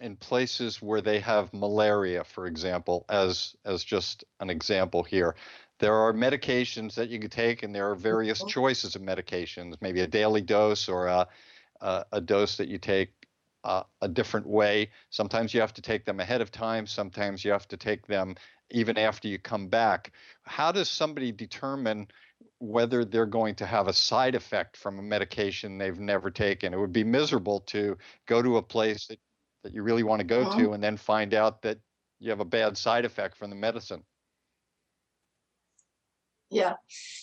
[0.00, 5.34] in places where they have malaria for example as as just an example here
[5.78, 8.48] there are medications that you can take, and there are various mm-hmm.
[8.48, 11.28] choices of medications, maybe a daily dose or a,
[11.80, 13.12] a, a dose that you take
[13.64, 14.90] uh, a different way.
[15.10, 18.34] Sometimes you have to take them ahead of time, sometimes you have to take them
[18.70, 20.12] even after you come back.
[20.42, 22.08] How does somebody determine
[22.58, 26.74] whether they're going to have a side effect from a medication they've never taken?
[26.74, 29.18] It would be miserable to go to a place that,
[29.64, 31.78] that you really want to go to and then find out that
[32.20, 34.02] you have a bad side effect from the medicine.
[36.50, 36.74] Yeah.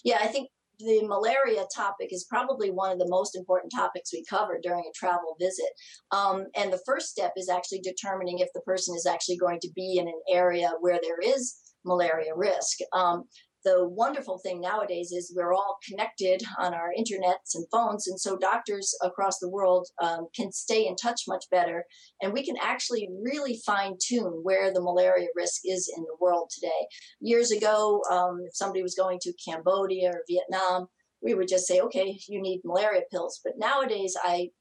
[0.04, 4.24] Yeah, I think the malaria topic is probably one of the most important topics we
[4.30, 5.70] cover during a travel visit.
[6.12, 9.72] Um, and the first step is actually determining if the person is actually going to
[9.76, 12.80] be in an area where there is malaria risk.
[12.94, 13.24] Um,
[13.66, 18.38] the wonderful thing nowadays is we're all connected on our internets and phones, and so
[18.38, 21.84] doctors across the world um, can stay in touch much better,
[22.22, 26.50] and we can actually really fine tune where the malaria risk is in the world
[26.54, 26.88] today.
[27.20, 30.88] Years ago, um, if somebody was going to Cambodia or Vietnam,
[31.22, 33.42] we would just say, okay, you need malaria pills.
[33.44, 34.52] But nowadays, I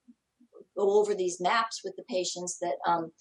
[0.76, 3.12] go over these maps with the patients that um,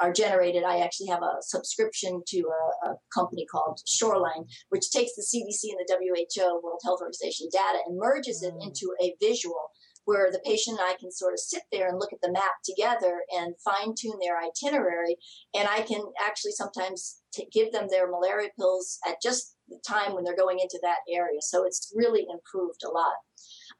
[0.00, 0.64] are generated.
[0.64, 5.70] I actually have a subscription to a, a, company called Shoreland, which takes the CDC
[5.70, 8.66] and the WHO, World Health Organization data and merges it mm.
[8.66, 9.70] into a visual
[10.06, 12.62] where the patient and I can sort of sit there and look at the map
[12.64, 15.16] together and fine tune their itinerary.
[15.54, 20.14] And I can actually sometimes t- give them their malaria pills at just the time
[20.14, 21.40] when they're going into that area.
[21.40, 23.14] So it's really improved a lot.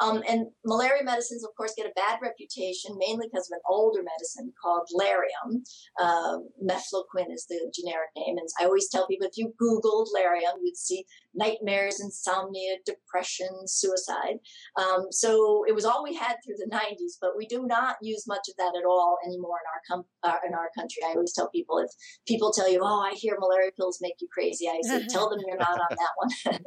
[0.00, 4.02] Um, and malaria medicines, of course, get a bad reputation mainly because of an older
[4.02, 5.62] medicine called Lariam.
[6.00, 8.36] Um, mefloquine is the generic name.
[8.38, 11.04] And I always tell people if you Googled Lariam, you'd see
[11.36, 14.38] nightmares, insomnia, depression, suicide.
[14.78, 18.26] Um, so it was all we had through the 90s, but we do not use
[18.26, 21.02] much of that at all anymore in our com- uh, in our country.
[21.04, 21.90] I always tell people if
[22.26, 25.40] people tell you, "Oh, I hear malaria pills make you crazy," I say, "Tell them
[25.46, 26.60] you're not on that one."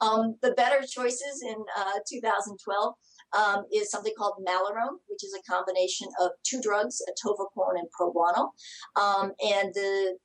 [0.00, 2.94] um, the better choices in uh, 2012.
[3.32, 8.48] Um, is something called Malarone, which is a combination of two drugs, atovaquone and proguanil.
[9.00, 10.16] Um, and the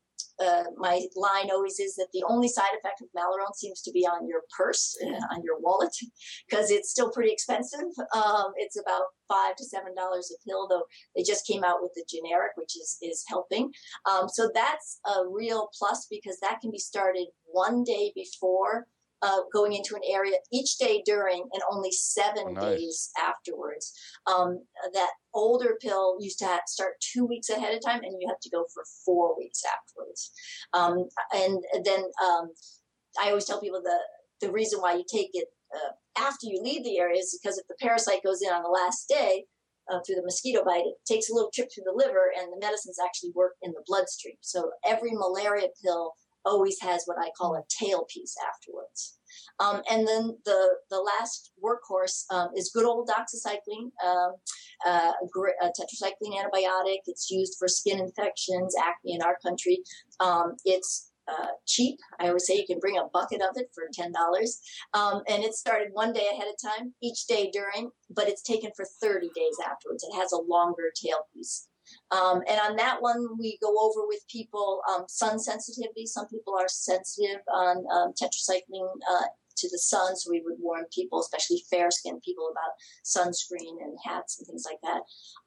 [0.44, 4.06] uh, my line always is that the only side effect of Malarone seems to be
[4.06, 5.96] on your purse, uh, on your wallet,
[6.50, 7.88] because it's still pretty expensive.
[8.14, 10.84] Um, it's about five to seven dollars a pill, though
[11.16, 13.72] they just came out with the generic, which is is helping.
[14.10, 18.88] Um, so that's a real plus because that can be started one day before
[19.22, 22.64] uh, going into an area each day during and only seven nice.
[22.64, 23.94] days afterwards.
[24.28, 24.62] Um,
[24.94, 28.50] that older pill used to start two weeks ahead of time, and you have to
[28.50, 30.32] go for four weeks afterwards.
[30.74, 32.50] Um, and then um,
[33.22, 34.00] I always tell people the
[34.42, 37.68] the reason why you take it uh, after you leave the area is because if
[37.68, 39.46] the parasite goes in on the last day,
[39.92, 42.66] uh, through the mosquito bite, it takes a little trip through the liver, and the
[42.66, 44.36] medicines actually work in the bloodstream.
[44.42, 46.14] So every malaria pill
[46.46, 49.18] always has what I call a tail piece afterwards.
[49.60, 54.34] Um, and then the, the last workhorse um, is good old doxycycline, um,
[54.86, 55.12] uh,
[55.62, 57.00] a tetracycline antibiotic.
[57.06, 59.80] It's used for skin infections, acne in our country.
[60.20, 61.98] Um, it's uh, cheap.
[62.20, 64.62] I always say you can bring a bucket of it for ten dollars,
[64.94, 68.70] um, and it started one day ahead of time, each day during, but it's taken
[68.76, 70.04] for thirty days afterwards.
[70.04, 71.68] It has a longer tail piece.
[72.12, 76.06] Um, and on that one, we go over with people um, sun sensitivity.
[76.06, 79.26] Some people are sensitive on um, tetracycline uh,
[79.58, 83.98] to the sun, so we would warn people, especially fair skinned people, about sunscreen and
[84.04, 85.02] hats and things like that.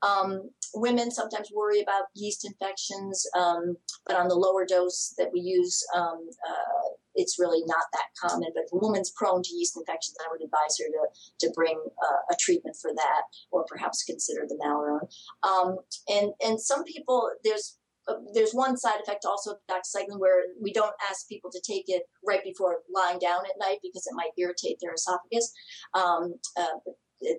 [0.07, 5.41] Um, women sometimes worry about yeast infections, um, but on the lower dose that we
[5.41, 6.89] use, um, uh,
[7.19, 8.49] it's really not that common.
[8.55, 11.77] But if a woman's prone to yeast infections, I would advise her to to bring
[11.77, 15.09] uh, a treatment for that, or perhaps consider the Malarone.
[15.43, 20.45] Um, and and some people there's uh, there's one side effect also of doxycycline where
[20.63, 24.15] we don't ask people to take it right before lying down at night because it
[24.15, 25.53] might irritate their esophagus.
[25.95, 26.93] Um, uh,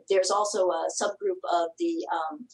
[0.09, 2.45] there's also a subgroup of the um,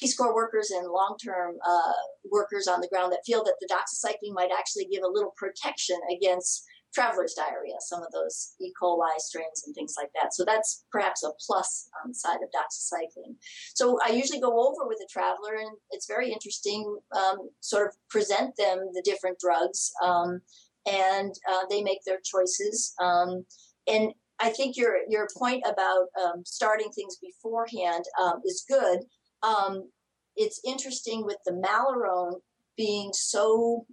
[0.00, 1.92] Peace Corps workers and long-term uh,
[2.30, 5.96] workers on the ground that feel that the doxycycline might actually give a little protection
[6.14, 6.64] against
[6.94, 8.72] traveler's diarrhea, some of those E.
[8.80, 10.34] coli strains and things like that.
[10.34, 13.34] So that's perhaps a plus on the side of doxycycline.
[13.74, 16.98] So I usually go over with a traveler, and it's very interesting.
[17.14, 20.40] Um, sort of present them the different drugs, um,
[20.86, 22.94] and uh, they make their choices.
[23.00, 23.44] Um,
[23.86, 29.00] and I think your your point about um, starting things beforehand um, is good.
[29.42, 29.90] Um,
[30.36, 32.40] it's interesting with the Malarone
[32.76, 33.86] being so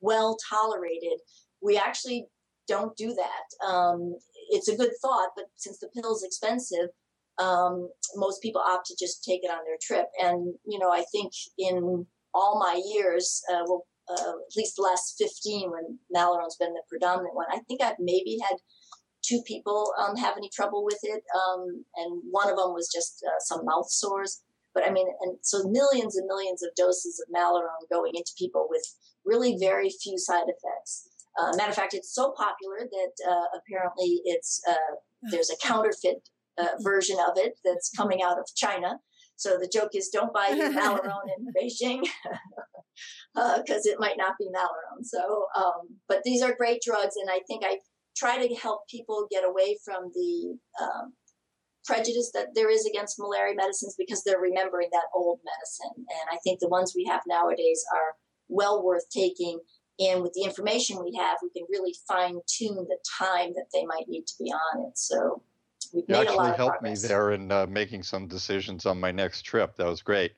[0.00, 1.18] well tolerated
[1.62, 2.26] we actually
[2.66, 3.66] don't do that.
[3.66, 4.16] Um,
[4.50, 6.88] it's a good thought, but since the pill is expensive,
[7.38, 10.06] um, most people opt to just take it on their trip.
[10.20, 14.82] And, you know, I think in all my years, uh, well, uh, at least the
[14.82, 18.56] last 15 when Malarone's been the predominant one, I think I've maybe had
[19.22, 21.22] two people um, have any trouble with it.
[21.34, 24.42] Um, and one of them was just uh, some mouth sores.
[24.74, 28.66] But I mean, and so millions and millions of doses of Malarone going into people
[28.70, 28.82] with
[29.24, 31.07] really very few side effects.
[31.38, 34.96] Uh, matter of fact, it's so popular that uh, apparently it's uh,
[35.30, 36.28] there's a counterfeit
[36.58, 38.98] uh, version of it that's coming out of China.
[39.36, 42.02] So the joke is, don't buy Malarone in Beijing
[43.34, 45.04] because uh, it might not be Malarone.
[45.04, 47.78] So, um, but these are great drugs, and I think I
[48.16, 51.12] try to help people get away from the um,
[51.84, 55.94] prejudice that there is against malaria medicines because they're remembering that old medicine.
[55.96, 58.16] And I think the ones we have nowadays are
[58.48, 59.60] well worth taking
[59.98, 63.84] and with the information we have, we can really fine tune the time that they
[63.84, 64.96] might need to be on it.
[64.96, 65.42] So
[65.92, 67.02] we've you actually a lot of helped progress.
[67.02, 69.76] me there in uh, making some decisions on my next trip.
[69.76, 70.32] That was great.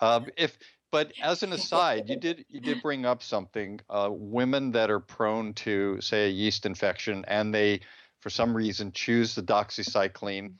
[0.00, 0.58] Um, if
[0.92, 3.80] but as an aside, you did you did bring up something.
[3.90, 7.80] Uh, women that are prone to say a yeast infection and they
[8.20, 10.52] for some reason choose the doxycycline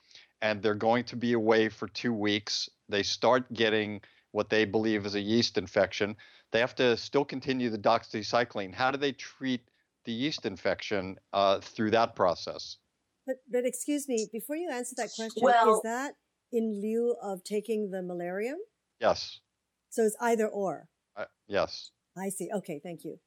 [0.43, 2.69] and they're going to be away for two weeks.
[2.89, 4.01] They start getting
[4.33, 6.17] what they believe is a yeast infection
[6.55, 8.73] they have to still continue the doxycycline.
[8.73, 9.61] How do they treat
[10.05, 12.77] the yeast infection uh, through that process?
[13.27, 16.13] But, but excuse me, before you answer that question, well, is that
[16.53, 18.59] in lieu of taking the malarium?
[19.01, 19.41] Yes.
[19.91, 20.87] So it's either or.
[21.17, 21.91] Uh, yes.
[22.17, 22.49] I see.
[22.55, 23.19] Okay, thank you.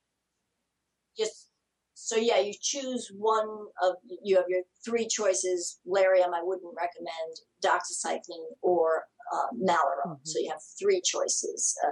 [1.17, 1.47] Yes.
[1.95, 3.49] So yeah, you choose one
[3.83, 5.79] of you have your three choices.
[5.85, 7.41] Lariam, I wouldn't recommend.
[7.61, 9.03] Doxycycline or
[9.33, 10.13] uh, Malarone.
[10.13, 10.25] Mm-hmm.
[10.25, 11.75] So you have three choices.
[11.85, 11.89] Uh,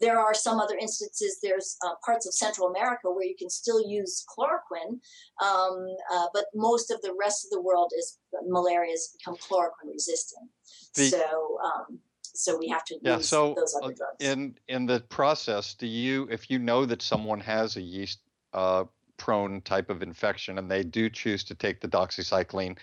[0.00, 1.38] there are some other instances.
[1.42, 5.00] There's uh, parts of Central America where you can still use chloroquine,
[5.42, 9.92] um, uh, but most of the rest of the world is malaria has become chloroquine
[9.92, 10.50] resistant.
[10.94, 11.58] The, so.
[11.64, 11.98] Um,
[12.34, 14.16] so we have to yeah, use so those other uh, drugs.
[14.20, 18.20] In in the process, do you if you know that someone has a yeast
[18.52, 18.84] uh,
[19.18, 22.78] prone type of infection and they do choose to take the doxycycline,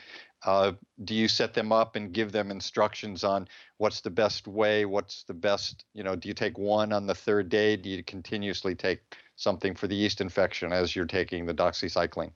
[0.45, 0.73] uh,
[1.03, 4.85] do you set them up and give them instructions on what's the best way?
[4.85, 7.75] What's the best, you know, do you take one on the third day?
[7.75, 12.31] Do you continuously take something for the yeast infection as you're taking the doxycycline?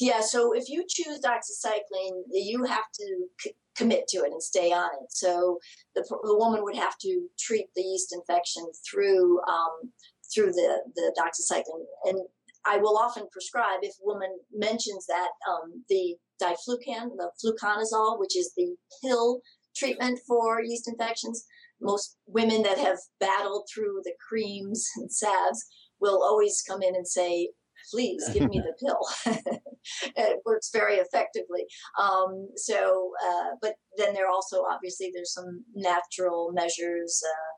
[0.00, 4.72] Yeah, so if you choose doxycycline, you have to c- commit to it and stay
[4.72, 5.10] on it.
[5.10, 5.60] So
[5.94, 9.92] the, the woman would have to treat the yeast infection through um,
[10.34, 12.18] through the the doxycycline, and
[12.66, 18.36] I will often prescribe if a woman mentions that um, the diflucan, the fluconazole, which
[18.36, 19.40] is the pill
[19.76, 21.44] treatment for yeast infections.
[21.80, 25.64] Most women that have battled through the creams and salves
[26.00, 27.50] will always come in and say,
[27.90, 29.34] please give me the pill.
[30.16, 31.66] it works very effectively.
[32.00, 37.22] Um, so, uh, but then there also obviously there's some natural measures.
[37.26, 37.52] Uh,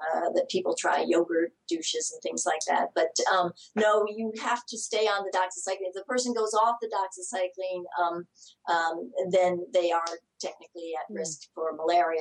[0.00, 2.88] uh, that people try yogurt douches and things like that.
[2.94, 5.88] But um, no, you have to stay on the doxycycline.
[5.88, 8.26] If the person goes off the doxycycline, um,
[8.72, 10.04] um, then they are
[10.40, 11.18] technically at mm.
[11.18, 12.20] risk for malaria.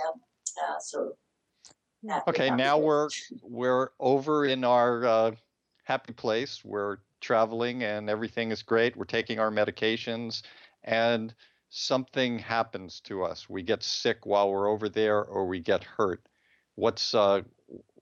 [0.64, 1.14] Uh, so
[2.28, 3.10] okay, now we're
[3.42, 5.32] we're over in our uh,
[5.84, 6.64] happy place.
[6.64, 8.96] We're traveling and everything is great.
[8.96, 10.44] We're taking our medications
[10.84, 11.34] and
[11.70, 13.50] something happens to us.
[13.50, 16.22] We get sick while we're over there or we get hurt.
[16.76, 17.42] What's uh,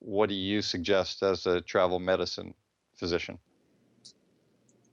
[0.05, 2.53] what do you suggest as a travel medicine
[2.95, 3.39] physician?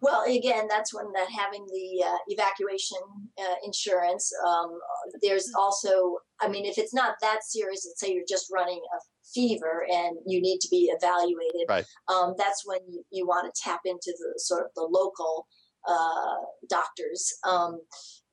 [0.00, 2.98] Well, again, that's when that having the uh, evacuation
[3.38, 4.32] uh, insurance.
[4.44, 4.80] Um,
[5.20, 8.98] there's also, I mean, if it's not that serious, let's say you're just running a
[9.32, 11.84] fever and you need to be evaluated, right.
[12.08, 15.46] um, that's when you, you want to tap into the sort of the local
[15.86, 16.36] uh,
[16.68, 17.32] doctors.
[17.46, 17.80] Um,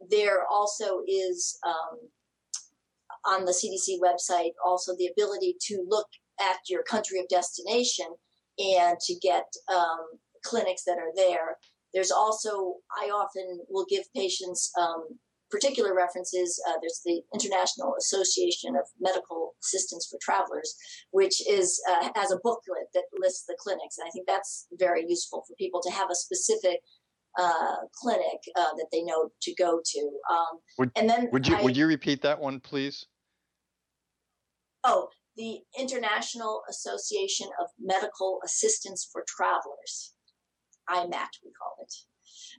[0.10, 2.00] there also is um,
[3.26, 6.08] on the CDC website also the ability to look
[6.42, 8.08] at your country of destination
[8.58, 10.06] and to get um,
[10.44, 11.58] clinics that are there.
[11.94, 15.20] There's also, I often will give patients um,
[15.50, 16.62] particular references.
[16.68, 20.76] Uh, there's the International Association of Medical Assistance for Travelers,
[21.12, 25.06] which is uh, has a booklet that lists the clinics, and I think that's very
[25.08, 26.80] useful for people to have a specific
[27.40, 30.00] uh, clinic uh, that they know to go to.
[30.30, 33.06] Um, would, and then would you I, would you repeat that one, please?
[34.84, 35.10] Oh,
[35.40, 40.14] the International Association of Medical Assistance for Travelers,
[40.90, 41.94] IMAT, we call it.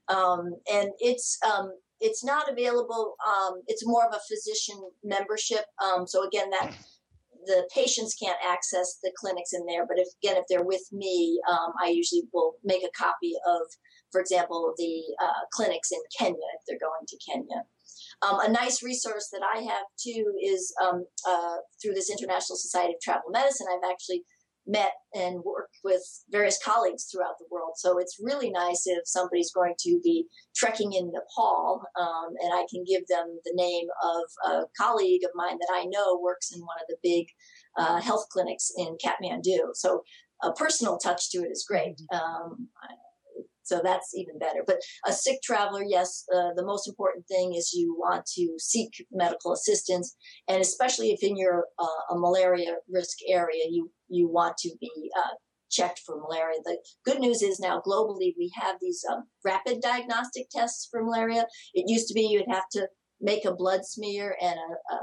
[0.09, 3.17] Um, and it's um, it's not available.
[3.29, 5.67] Um, it's more of a physician membership.
[5.85, 6.73] Um, so again, that
[7.45, 9.87] the patients can't access the clinics in there.
[9.87, 13.61] But if again, if they're with me, um, I usually will make a copy of,
[14.11, 17.63] for example, the uh, clinics in Kenya if they're going to Kenya.
[18.23, 22.95] Um, a nice resource that I have too is um, uh, through this International Society
[22.95, 23.67] of Travel Medicine.
[23.71, 24.25] I've actually
[24.67, 27.73] met and worked with various colleagues throughout the world.
[27.77, 32.67] So it's really nice if somebody's going to be trekking in Nepal, um, and I
[32.71, 36.61] can give them the name of a colleague of mine that I know works in
[36.61, 37.27] one of the big
[37.79, 39.71] uh, health clinics in Kathmandu.
[39.75, 40.03] So
[40.43, 41.97] a personal touch to it is great.
[42.13, 42.17] Mm-hmm.
[42.17, 42.69] Um,
[43.71, 44.63] so that's even better.
[44.67, 49.07] But a sick traveler, yes, uh, the most important thing is you want to seek
[49.13, 50.17] medical assistance,
[50.49, 54.91] and especially if in your uh, a malaria risk area, you you want to be
[55.17, 55.35] uh,
[55.71, 56.59] checked for malaria.
[56.65, 61.47] The good news is now globally we have these um, rapid diagnostic tests for malaria.
[61.75, 62.89] It used to be you'd have to
[63.21, 64.99] make a blood smear and a, a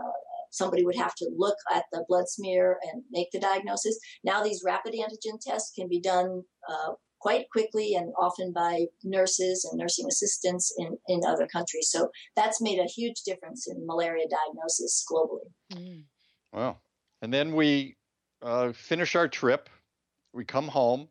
[0.51, 3.97] somebody would have to look at the blood smear and make the diagnosis.
[4.24, 6.93] Now these rapid antigen tests can be done uh,
[7.28, 11.89] quite quickly and often by nurses and nursing assistants in, in other countries.
[11.91, 15.49] So that's made a huge difference in malaria diagnosis globally.
[15.73, 16.03] Mm.
[16.53, 16.78] Wow.
[17.21, 17.97] And then we
[18.41, 19.69] uh, finish our trip,
[20.32, 21.09] we come home.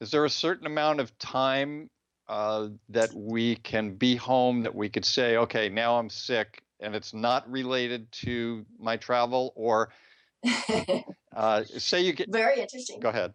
[0.00, 1.88] Is there a certain amount of time
[2.28, 6.96] uh, that we can be home that we could say, okay, now I'm sick and
[6.96, 9.52] it's not related to my travel?
[9.54, 9.92] Or
[11.36, 12.32] uh, say you get.
[12.32, 12.98] Very interesting.
[12.98, 13.34] Go ahead.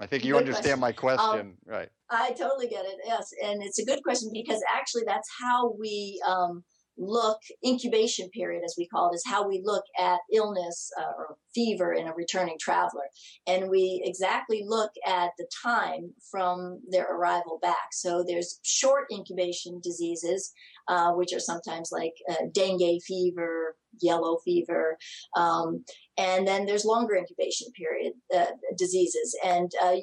[0.00, 0.80] I think you understand question.
[0.80, 1.88] my question, um, right?
[2.10, 2.96] I totally get it.
[3.06, 6.64] Yes, and it's a good question because actually that's how we um,
[6.96, 11.36] look incubation period as we call it is how we look at illness uh, or
[11.54, 13.08] fever in a returning traveler
[13.46, 19.80] and we exactly look at the time from their arrival back so there's short incubation
[19.82, 20.52] diseases
[20.88, 24.98] uh, which are sometimes like uh, dengue fever yellow fever
[25.36, 25.84] um,
[26.18, 29.96] and then there's longer incubation period uh, diseases and uh,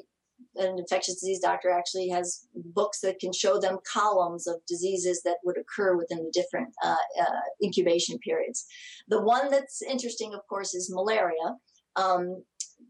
[0.56, 5.36] an infectious disease doctor actually has books that can show them columns of diseases that
[5.44, 8.66] would occur within the different uh, uh, incubation periods.
[9.08, 11.56] The one that's interesting, of course, is malaria.
[11.96, 12.42] Um,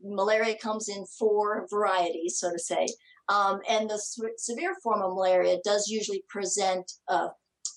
[0.03, 2.87] malaria comes in four varieties, so to say.
[3.29, 4.01] Um, and the
[4.37, 7.29] severe form of malaria does usually present uh,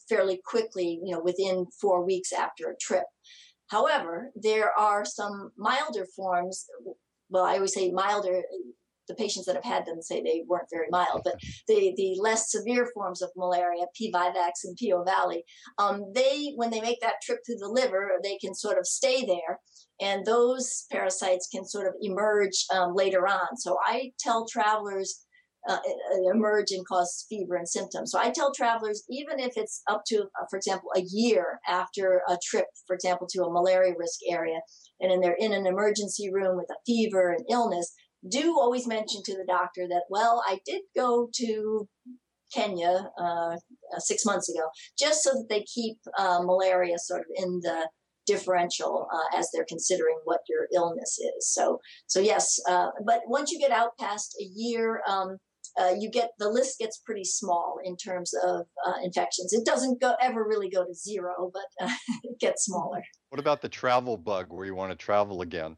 [0.10, 3.06] fairly quickly, you know, within four weeks after a trip.
[3.68, 6.66] However, there are some milder forms.
[7.30, 8.44] Well, I always say milder
[9.08, 11.36] the patients that have had them say they weren't very mild, but
[11.68, 14.12] the, the less severe forms of malaria, P.
[14.12, 14.92] vivax and P.
[14.92, 15.42] ovale,
[15.78, 19.26] um, they, when they make that trip through the liver, they can sort of stay
[19.26, 19.60] there.
[20.02, 23.56] And those parasites can sort of emerge um, later on.
[23.58, 25.25] So I tell travelers,
[25.68, 25.80] uh,
[26.34, 28.12] emerge and cause fever and symptoms.
[28.12, 32.22] So I tell travelers, even if it's up to, uh, for example, a year after
[32.30, 34.60] a trip, for example, to a malaria risk area,
[35.00, 37.94] and then they're in an emergency room with a fever and illness,
[38.30, 41.88] do always mention to the doctor that, well, I did go to
[42.54, 47.28] Kenya uh, uh, six months ago, just so that they keep uh, malaria sort of
[47.36, 47.90] in the
[48.26, 51.54] differential uh, as they're considering what your illness is.
[51.54, 55.38] So, so yes, uh, but once you get out past a year, um,
[55.80, 58.66] uh, you get the list gets pretty small in terms of
[59.04, 59.54] infections.
[59.54, 61.90] It doesn't go ever really go to zero, but
[62.24, 63.04] it gets smaller.
[63.30, 65.78] What about the travel bug, where you want to travel again?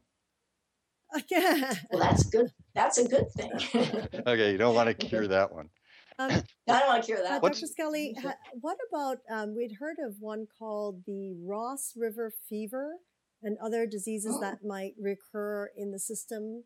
[1.30, 1.74] Yeah.
[1.90, 2.50] Well, that's good.
[2.74, 3.50] That's a good thing.
[4.26, 5.70] okay, you don't want to cure that one.
[6.18, 6.30] Um,
[6.68, 7.42] I don't want to cure that.
[7.42, 7.66] Uh, Dr.
[7.66, 8.16] Skelly,
[8.60, 12.96] what about um, we'd heard of one called the Ross River fever
[13.42, 14.40] and other diseases oh.
[14.40, 16.64] that might recur in the system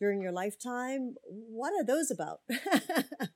[0.00, 1.14] during your lifetime.
[1.28, 2.40] What are those about?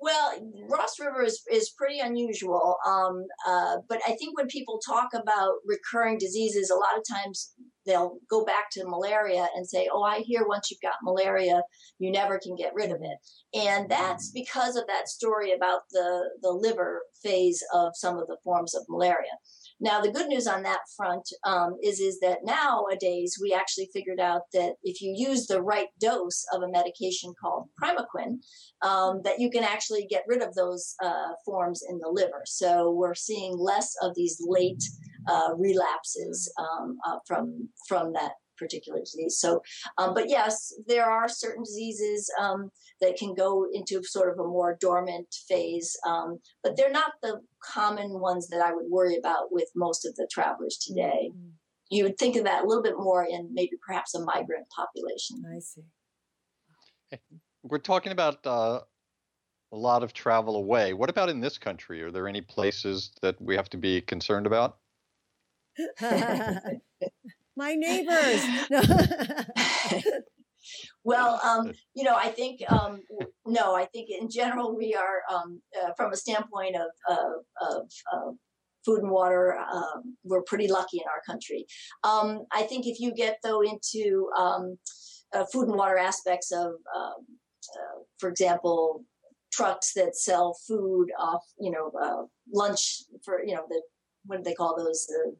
[0.00, 0.32] Well,
[0.68, 2.76] Ross River is, is pretty unusual.
[2.86, 7.52] Um, uh, but I think when people talk about recurring diseases, a lot of times
[7.84, 11.62] they'll go back to malaria and say, "Oh, I hear once you've got malaria,
[11.98, 16.30] you never can get rid of it." And that's because of that story about the
[16.42, 19.36] the liver phase of some of the forms of malaria.
[19.80, 24.20] Now, the good news on that front um, is is that nowadays we actually figured
[24.20, 28.38] out that if you use the right dose of a medication called primaquine,
[28.82, 32.42] um, that you can actually get rid of those uh, forms in the liver.
[32.46, 34.82] So we're seeing less of these late
[35.28, 39.38] uh, relapses um, uh, from from that particular disease.
[39.38, 39.62] So,
[39.98, 42.70] um, but yes, there are certain diseases um,
[43.00, 47.40] that can go into sort of a more dormant phase, um, but they're not the
[47.62, 51.30] common ones that I would worry about with most of the travelers today.
[51.30, 51.48] Mm-hmm.
[51.90, 55.42] You would think of that a little bit more in maybe perhaps a migrant population.
[55.46, 55.82] I see.
[57.62, 58.80] We're talking about uh,
[59.72, 60.92] a lot of travel away.
[60.92, 62.02] What about in this country?
[62.02, 64.76] Are there any places that we have to be concerned about?
[67.56, 68.44] my neighbors.
[71.04, 73.00] well, um, you know, I think um,
[73.46, 77.16] no, I think in general we are um, uh, from a standpoint of
[77.70, 78.34] of, of
[78.84, 79.58] food and water.
[79.58, 81.66] Um, we're pretty lucky in our country.
[82.04, 84.78] Um, I think if you get though into um,
[85.34, 87.10] uh, food and water aspects of, uh,
[88.18, 89.04] for example,
[89.52, 93.82] trucks that sell food off, you know, uh, lunch for you know the
[94.26, 95.06] what do they call those?
[95.06, 95.34] The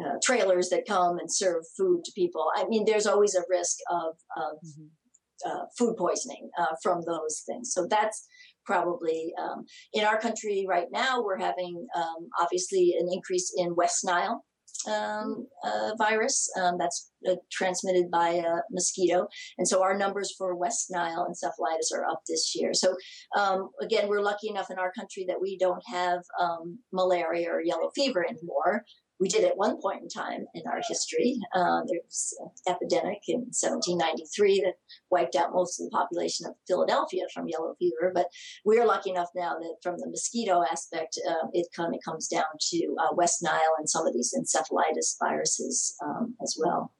[0.00, 2.46] uh, trailers that come and serve food to people.
[2.56, 5.50] I mean, there's always a risk of, of mm-hmm.
[5.50, 7.72] uh, food poisoning uh, from those things.
[7.72, 8.26] So that's
[8.64, 11.22] probably um, in our country right now.
[11.22, 14.44] We're having um, obviously an increase in West Nile
[14.88, 19.28] um, uh, virus um, that's uh, transmitted by a mosquito.
[19.58, 22.74] And so our numbers for West Nile encephalitis are up this year.
[22.74, 22.94] So
[23.38, 27.62] um, again, we're lucky enough in our country that we don't have um, malaria or
[27.62, 28.84] yellow fever anymore
[29.22, 31.38] we did at one point in time in our history.
[31.54, 34.74] Uh, there was an epidemic in 1793 that
[35.10, 38.10] wiped out most of the population of Philadelphia from yellow fever.
[38.12, 38.26] But
[38.64, 42.50] we're lucky enough now that from the mosquito aspect, uh, it kind of comes down
[42.72, 46.92] to uh, West Nile and some of these encephalitis viruses um, as well.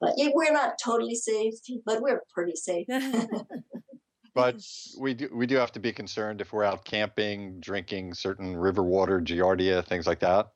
[0.00, 1.54] But it, we're not totally safe,
[1.84, 2.86] but we're pretty safe.
[4.36, 4.62] but
[5.00, 8.84] we do we do have to be concerned if we're out camping, drinking certain river
[8.84, 10.50] water, giardia, things like that.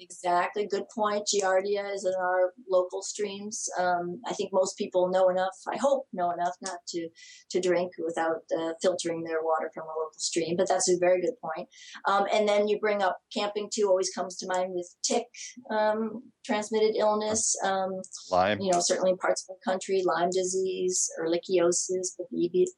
[0.00, 0.66] Exactly.
[0.66, 1.28] Good point.
[1.32, 3.68] Giardia is in our local streams.
[3.78, 5.54] Um, I think most people know enough.
[5.68, 7.08] I hope know enough not to
[7.50, 10.56] to drink without uh, filtering their water from a local stream.
[10.56, 11.68] But that's a very good point.
[12.08, 13.88] Um, and then you bring up camping too.
[13.88, 15.26] Always comes to mind with tick
[15.70, 17.56] um, transmitted illness.
[17.64, 17.92] Um,
[18.30, 18.60] Lyme.
[18.60, 22.08] You know, certainly in parts of the country, Lyme disease, ehrlichiosis,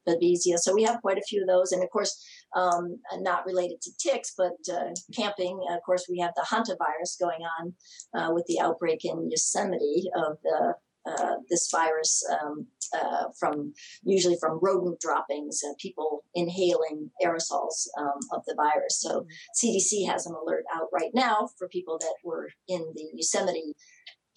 [0.06, 0.58] babesia.
[0.58, 1.72] So we have quite a few of those.
[1.72, 2.22] And of course,
[2.54, 5.60] um, not related to ticks, but uh, camping.
[5.70, 7.74] Of course, we have the hantavirus going on
[8.14, 10.74] uh, with the outbreak in Yosemite of the
[11.06, 13.72] uh, this virus um, uh, from
[14.02, 19.00] usually from rodent droppings, uh, people inhaling aerosols um, of the virus.
[19.00, 19.24] So
[19.56, 23.74] CDC has an alert out right now for people that were in the Yosemite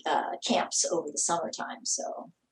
[0.06, 1.86] uh, camps over the summertime.
[1.86, 2.04] So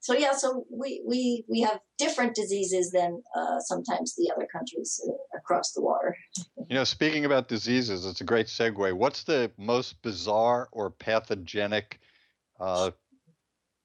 [0.08, 5.02] so yeah, so we we we have different diseases than uh, sometimes the other countries
[5.06, 6.16] uh, across the water.
[6.70, 8.94] You know, speaking about diseases, it's a great segue.
[8.94, 12.00] What's the most bizarre or pathogenic
[12.58, 12.92] uh,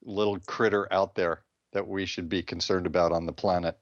[0.04, 1.42] little critter out there
[1.72, 3.76] that we should be concerned about on the planet?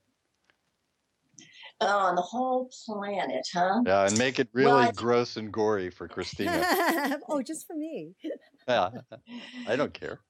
[1.79, 3.83] Uh, on the whole planet, huh?
[3.85, 7.19] Yeah, and make it really well, gross and gory for Christina.
[7.29, 8.15] oh, just for me.
[8.67, 8.89] yeah,
[9.67, 10.21] I don't care.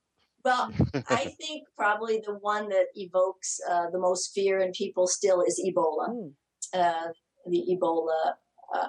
[0.44, 0.72] Well,
[1.10, 5.62] I think probably the one that evokes uh, the most fear in people still is
[5.66, 6.32] Ebola, mm.
[6.74, 7.12] uh,
[7.48, 8.34] the Ebola
[8.76, 8.88] uh,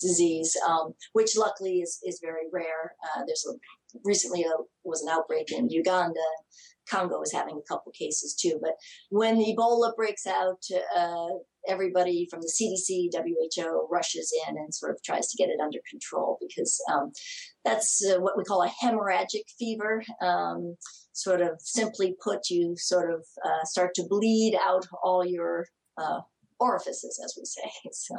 [0.00, 2.94] disease, um, which luckily is, is very rare.
[3.04, 3.54] Uh, there's a,
[4.04, 4.52] recently a,
[4.84, 6.20] was an outbreak in Uganda.
[6.90, 8.58] Congo is having a couple cases too.
[8.60, 8.72] But
[9.10, 10.62] when Ebola breaks out,
[10.96, 11.28] uh,
[11.68, 15.78] everybody from the CDC, WHO rushes in and sort of tries to get it under
[15.88, 17.12] control because um,
[17.64, 20.02] that's uh, what we call a hemorrhagic fever.
[20.22, 20.76] Um,
[21.12, 25.66] sort of simply put, you sort of uh, start to bleed out all your
[25.98, 26.20] uh,
[26.58, 27.70] orifices, as we say.
[27.92, 28.14] So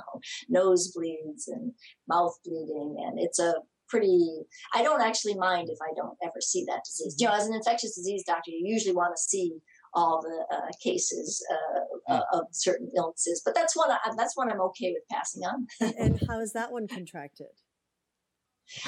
[0.53, 1.73] nosebleeds and
[2.07, 3.55] mouth bleeding, and it's a
[3.91, 4.41] pretty
[4.73, 7.53] i don't actually mind if i don't ever see that disease you know as an
[7.53, 9.53] infectious disease doctor you usually want to see
[9.93, 12.23] all the uh, cases uh, mm.
[12.33, 13.41] of certain illnesses.
[13.43, 15.67] But that's one I, that's one I'm okay with passing on.
[15.99, 17.47] and how is that one contracted?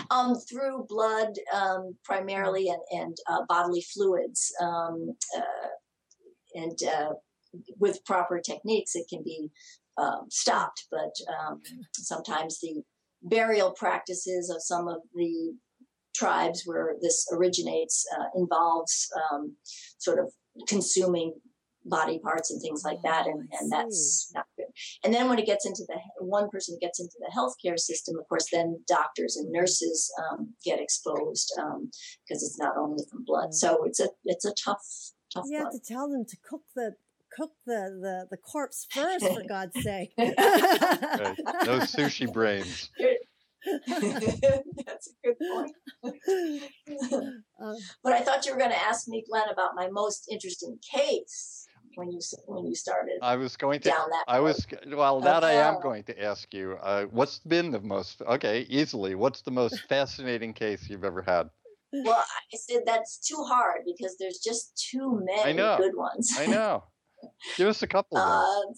[0.10, 4.54] Um, through blood um, primarily and, and uh, bodily fluids.
[4.62, 5.68] Um, uh,
[6.56, 7.14] and uh,
[7.78, 9.50] with proper techniques, it can be
[9.98, 10.86] um, stopped.
[10.90, 11.62] But um,
[11.96, 12.84] sometimes the
[13.24, 15.54] burial practices of some of the
[16.16, 19.56] tribes where this originates uh, involves um,
[19.98, 20.32] sort of
[20.68, 21.34] consuming
[21.86, 24.68] body parts and things like that and, and that's not good.
[25.04, 28.28] And then when it gets into the one person gets into the healthcare system of
[28.30, 31.90] course then doctors and nurses um, get exposed because um,
[32.30, 33.54] it's not only from blood.
[33.54, 34.82] So it's a it's a tough
[35.34, 36.94] tough you have to tell them to cook the
[37.38, 40.36] cook the the, the corpse first for god's sake right.
[41.66, 42.90] no sushi brains
[43.88, 45.72] That's a good point.
[47.64, 47.74] Uh,
[48.04, 51.66] but I thought you were going to ask me, Glenn, about my most interesting case
[51.96, 53.20] when you when you started.
[53.22, 53.90] I was going to.
[53.90, 55.22] Down that I was well.
[55.22, 56.78] That I am going to ask you.
[56.82, 58.22] Uh, what's been the most?
[58.22, 59.16] Okay, easily.
[59.16, 61.50] What's the most fascinating case you've ever had?
[61.94, 62.24] Well,
[62.54, 66.32] I said that's too hard because there's just too many good ones.
[66.38, 66.84] I know.
[67.58, 68.18] Give us a couple.
[68.18, 68.74] Uh,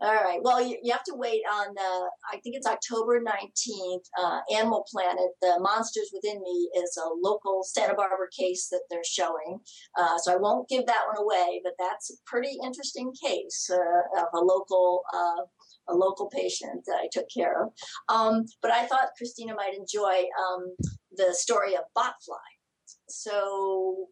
[0.00, 0.40] all right.
[0.42, 4.04] Well, you, you have to wait on, uh, I think it's October 19th.
[4.18, 9.04] Uh, Animal Planet, The Monsters Within Me is a local Santa Barbara case that they're
[9.04, 9.60] showing.
[9.98, 14.22] Uh, so I won't give that one away, but that's a pretty interesting case uh,
[14.22, 15.42] of a local, uh,
[15.88, 17.72] a local patient that I took care of.
[18.08, 20.74] Um, but I thought Christina might enjoy um,
[21.12, 22.38] the story of Botfly.
[23.08, 24.06] So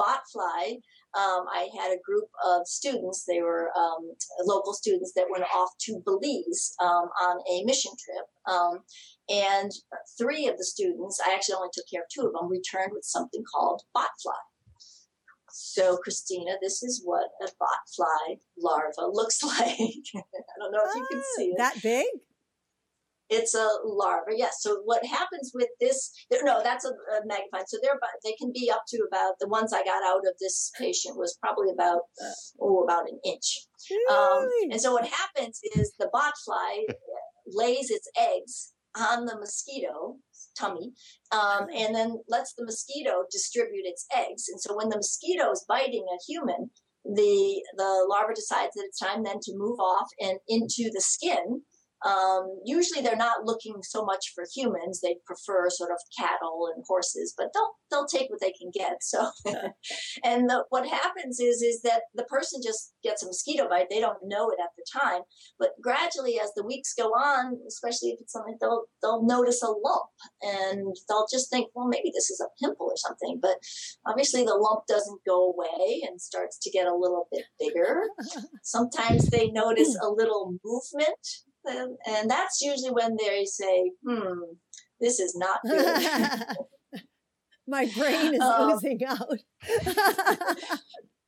[0.00, 0.80] Botfly
[1.14, 3.24] um, I had a group of students.
[3.24, 4.12] They were um,
[4.44, 8.54] local students that went off to Belize um, on a mission trip.
[8.54, 8.78] Um,
[9.28, 9.70] and
[10.18, 13.04] three of the students, I actually only took care of two of them, returned with
[13.04, 14.40] something called botfly.
[15.50, 19.60] So, Christina, this is what a botfly larva looks like.
[19.68, 21.58] I don't know if you can ah, see it.
[21.58, 22.06] That big?
[23.32, 24.58] It's a larva, yes.
[24.60, 26.12] So what happens with this?
[26.42, 27.66] No, that's a, a magnified.
[27.66, 30.70] So they're they can be up to about the ones I got out of this
[30.78, 32.02] patient was probably about
[32.60, 33.66] oh about an inch.
[34.10, 36.94] Um, and so what happens is the botfly
[37.46, 40.16] lays its eggs on the mosquito
[40.58, 40.92] tummy
[41.32, 44.44] um, and then lets the mosquito distribute its eggs.
[44.48, 46.70] And so when the mosquito is biting a human,
[47.04, 51.62] the the larva decides that it's time then to move off and into the skin
[52.04, 55.00] um, usually they're not looking so much for humans.
[55.00, 59.02] They prefer sort of cattle and horses, but they'll they'll take what they can get.
[59.02, 59.30] So,
[60.24, 63.88] and the, what happens is is that the person just gets a mosquito bite.
[63.90, 65.22] They don't know it at the time,
[65.58, 69.68] but gradually as the weeks go on, especially if it's something, they'll they'll notice a
[69.68, 70.10] lump
[70.42, 73.38] and they'll just think, well, maybe this is a pimple or something.
[73.40, 73.56] But
[74.06, 78.08] obviously the lump doesn't go away and starts to get a little bit bigger.
[78.62, 81.18] Sometimes they notice a little movement
[81.64, 84.40] and, and that's usually when they say, hmm,
[85.00, 86.56] this is not good.
[87.66, 89.38] My brain is um, oozing out.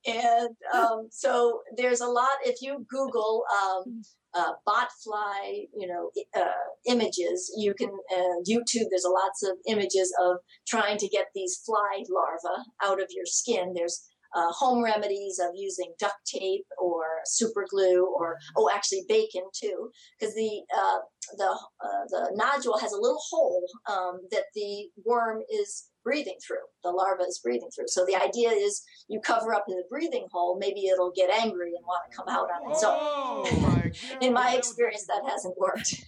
[0.05, 4.01] and um, so there's a lot, if you Google um,
[4.33, 6.51] uh, botfly, you know, uh,
[6.87, 11.61] images, you can, uh, YouTube, there's a lots of images of trying to get these
[11.65, 13.73] fly larvae out of your skin.
[13.73, 19.43] There's uh, home remedies of using duct tape or super glue or oh actually bacon
[19.53, 20.99] too because the uh,
[21.37, 21.49] the
[21.83, 26.63] uh, the nodule has a little hole um, that the worm is breathing through.
[26.83, 27.87] The larva is breathing through.
[27.87, 31.85] So the idea is you cover up the breathing hole, maybe it'll get angry and
[31.85, 32.93] want to come out on its own.
[32.95, 33.81] Oh,
[34.21, 36.01] In my experience, that hasn't worked.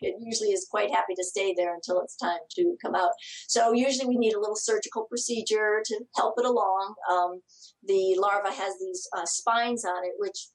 [0.00, 3.12] it usually is quite happy to stay there until it's time to come out.
[3.46, 6.94] So usually we need a little surgical procedure to help it along.
[7.10, 7.42] Um,
[7.84, 10.48] the larva has these uh, spines on it, which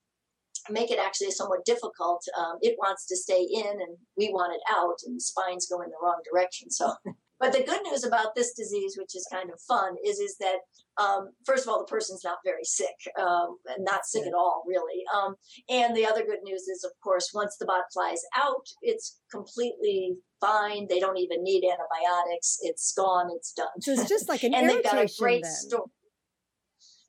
[0.69, 2.24] make it actually somewhat difficult.
[2.38, 5.82] Um, it wants to stay in and we want it out, and the spines go
[5.82, 6.71] in the wrong direction.
[6.71, 6.93] So
[7.44, 10.60] but the good news about this disease, which is kind of fun, is is that
[10.98, 15.04] um, first of all, the person's not very sick, um, not sick at all, really.
[15.14, 15.36] Um,
[15.68, 20.16] and the other good news is, of course, once the bot flies out, it's completely
[20.39, 20.88] fine.
[20.89, 22.60] They don't even need antibiotics.
[22.62, 23.30] It's gone.
[23.36, 23.82] It's done.
[23.82, 25.89] So it's just like an and they've got a great story.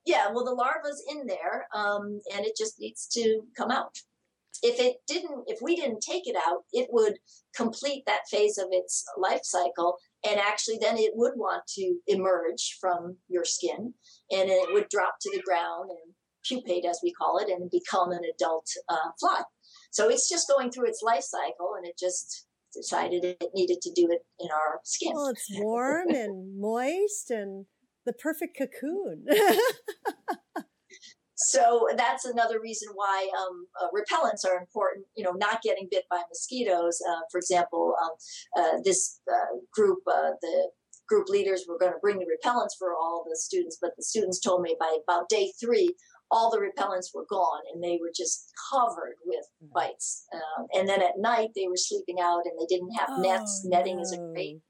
[0.04, 3.96] Yeah, well, the larva's in there, um, and it just needs to come out
[4.64, 7.18] if it didn't if we didn't take it out it would
[7.54, 9.96] complete that phase of its life cycle
[10.26, 13.94] and actually then it would want to emerge from your skin
[14.30, 16.14] and it would drop to the ground and
[16.44, 19.42] pupate as we call it and become an adult uh, fly.
[19.90, 23.92] So it's just going through its life cycle and it just decided it needed to
[23.94, 25.12] do it in our skin.
[25.14, 27.66] Well it's warm and moist and
[28.04, 29.24] the perfect cocoon
[31.44, 35.06] so that's another reason why um, uh, repellents are important.
[35.14, 37.00] You know, not getting bit by mosquitoes.
[37.08, 38.10] Uh, for example, um,
[38.56, 40.70] uh, this uh, group, uh, the
[41.08, 44.40] group leaders were going to bring the repellents for all the students, but the students
[44.40, 45.94] told me by about day three,
[46.30, 49.70] all the repellents were gone and they were just covered with mm.
[49.72, 50.26] bites.
[50.32, 53.62] Um, and then at night they were sleeping out and they didn't have oh, nets.
[53.64, 54.02] Netting no.
[54.02, 54.60] is a great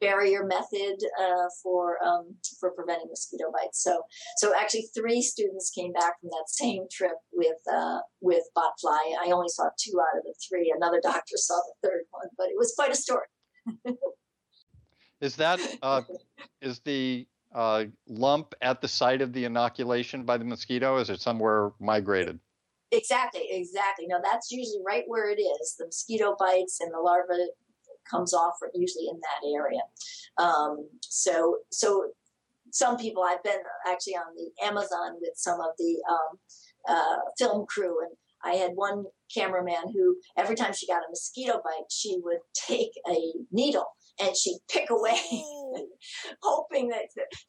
[0.00, 3.82] barrier method uh, for um, for preventing mosquito bites.
[3.82, 4.02] So
[4.36, 9.14] so actually three students came back from that same trip with uh, with botfly.
[9.22, 10.72] I only saw two out of the three.
[10.74, 13.26] Another doctor saw the third one, but it was quite a story.
[15.20, 16.02] is that uh,
[16.60, 20.96] is the uh, lump at the site of the inoculation by the mosquito?
[20.98, 22.38] Is it somewhere migrated?
[22.92, 24.06] Exactly, exactly.
[24.08, 25.76] Now that's usually right where it is.
[25.78, 27.46] The mosquito bites and the larva
[28.10, 29.80] comes off usually in that area.
[30.38, 32.10] Um, so, so
[32.72, 36.38] some people I've been actually on the Amazon with some of the um,
[36.88, 39.04] uh, film crew, and I had one
[39.34, 43.16] cameraman who every time she got a mosquito bite, she would take a
[43.50, 43.86] needle
[44.20, 45.18] and she'd pick away,
[46.42, 47.04] hoping that,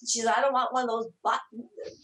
[0.08, 1.40] she said, I don't want one of those butt,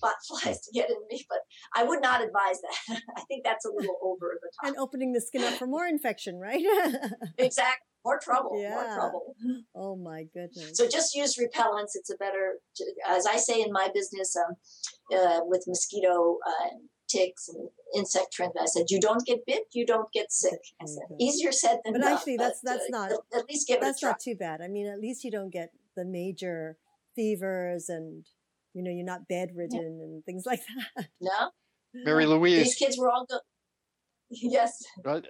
[0.02, 1.40] butt flies to get in me, but
[1.76, 3.02] I would not advise that.
[3.18, 4.68] I think that's a little over the top.
[4.68, 6.64] And opening the skin up for more infection, right?
[7.38, 7.86] exactly.
[8.08, 8.70] More trouble, yeah.
[8.70, 9.36] more trouble.
[9.76, 10.72] Oh my goodness.
[10.76, 11.92] So just use repellents.
[11.96, 12.60] It's a better,
[13.08, 14.56] as I say in my business, um,
[15.18, 16.70] uh, with mosquito uh,
[17.10, 18.64] ticks and insect transmission.
[18.64, 20.60] I said, you don't get bit, you don't get sick.
[20.82, 22.14] I said, easier said than but done.
[22.14, 24.62] Actually, that's but, that's uh, not at least give that's not too bad.
[24.62, 26.78] I mean, at least you don't get the major
[27.16, 28.26] fevers and
[28.74, 30.06] you know you're not bedridden yeah.
[30.06, 30.62] and things like
[30.96, 31.08] that.
[31.20, 31.52] No,
[31.94, 33.42] Mary Louise, these kids were all good.
[34.42, 34.84] Yes.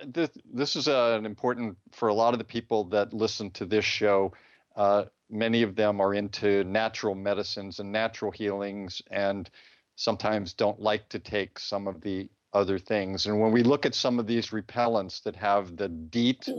[0.07, 3.65] This, this is uh, an important for a lot of the people that listen to
[3.65, 4.33] this show.
[4.75, 9.49] Uh, many of them are into natural medicines and natural healings, and
[9.95, 13.25] sometimes don't like to take some of the other things.
[13.25, 16.49] And when we look at some of these repellents that have the DEET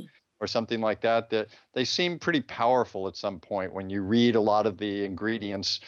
[0.41, 3.73] or something like that, that they seem pretty powerful at some point.
[3.73, 5.81] When you read a lot of the ingredients,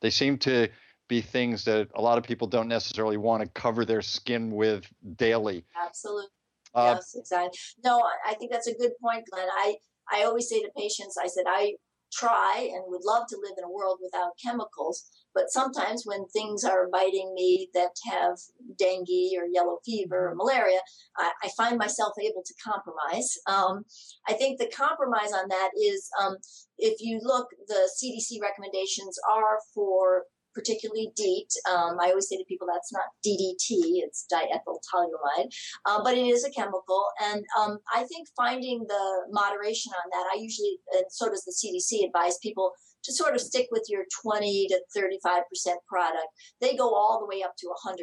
[0.00, 0.68] they seem to
[1.08, 4.86] be things that a lot of people don't necessarily want to cover their skin with
[5.16, 5.64] daily.
[5.80, 6.26] Absolutely.
[6.74, 7.58] Uh, yes, exactly.
[7.84, 9.48] No, I think that's a good point, Glenn.
[9.48, 9.76] I,
[10.12, 11.74] I always say to patients, I said, I
[12.12, 15.04] try and would love to live in a world without chemicals.
[15.34, 18.38] But sometimes when things are biting me that have
[18.78, 20.38] dengue or yellow fever or mm-hmm.
[20.38, 20.78] malaria,
[21.16, 23.36] I, I find myself able to compromise.
[23.46, 23.84] Um,
[24.28, 26.36] I think the compromise on that is um,
[26.78, 30.24] if you look, the CDC recommendations are for
[30.54, 31.52] particularly DEET.
[31.70, 35.48] Um, I always say to people that's not DDT, it's diethyl toluene,
[35.86, 37.06] uh, but it is a chemical.
[37.22, 41.52] And um, I think finding the moderation on that, I usually, and so does the
[41.52, 42.72] CDC, advise people
[43.04, 45.42] to sort of stick with your 20 to 35%
[45.86, 46.26] product.
[46.60, 47.94] They go all the way up to 100%.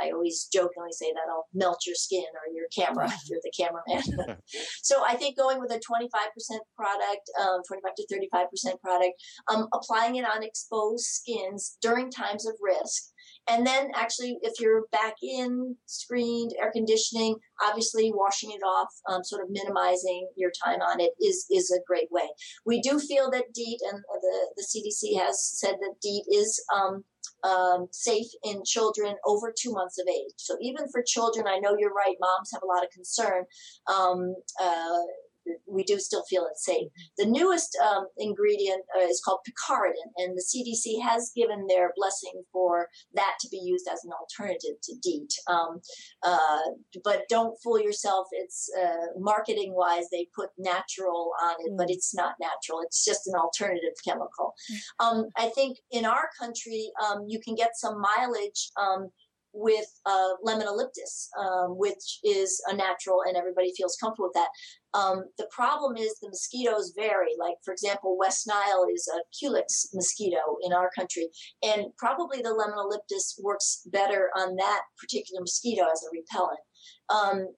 [0.00, 4.38] I always jokingly say that'll melt your skin or your camera if you're the cameraman.
[4.82, 5.80] so I think going with a 25%
[6.76, 9.14] product, um, 25 to 35% product,
[9.48, 13.10] um, applying it on exposed skins during times of risk,
[13.48, 19.22] and then actually, if you're back in screened air conditioning, obviously washing it off, um,
[19.22, 22.28] sort of minimizing your time on it is, is a great way.
[22.64, 27.04] We do feel that DEET and the, the CDC has said that DEET is, um,
[27.44, 30.34] um, safe in children over two months of age.
[30.36, 32.16] So even for children, I know you're right.
[32.20, 33.44] Moms have a lot of concern.
[33.86, 34.98] Um, uh,
[35.66, 36.88] we do still feel it's safe.
[37.18, 42.42] The newest um, ingredient uh, is called picaridin, and the CDC has given their blessing
[42.52, 45.32] for that to be used as an alternative to DEET.
[45.48, 45.80] Um,
[46.22, 46.60] uh,
[47.04, 48.26] but don't fool yourself.
[48.32, 51.76] It's uh, marketing wise, they put natural on it, mm.
[51.76, 52.80] but it's not natural.
[52.82, 54.54] It's just an alternative chemical.
[54.70, 55.04] Mm.
[55.04, 59.10] Um, I think in our country, um, you can get some mileage um,
[59.56, 64.50] with uh, lemon eucalyptus, um, which is a natural, and everybody feels comfortable with that.
[64.98, 67.32] Um, the problem is the mosquitoes vary.
[67.38, 71.28] Like, for example, West Nile is a Culex mosquito in our country,
[71.62, 76.60] and probably the lemon eucalyptus works better on that particular mosquito as a repellent.
[77.08, 77.48] Um,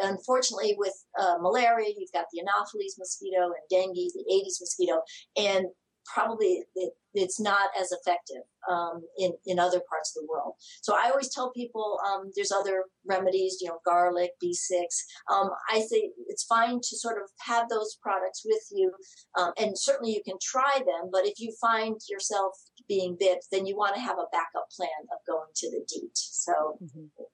[0.00, 5.00] unfortunately, with uh, malaria, you've got the Anopheles mosquito and dengue, the Aedes mosquito,
[5.36, 5.66] and
[6.12, 10.54] probably it, it's not as effective um, in in other parts of the world.
[10.82, 14.84] So I always tell people um, there's other remedies, you know, garlic, B6.
[15.32, 18.92] Um, I say it's fine to sort of have those products with you,
[19.38, 21.10] um, and certainly you can try them.
[21.10, 22.52] But if you find yourself
[22.88, 26.12] being bit, then you want to have a backup plan of going to the DEET.
[26.14, 27.06] So mm-hmm.
[27.18, 27.26] it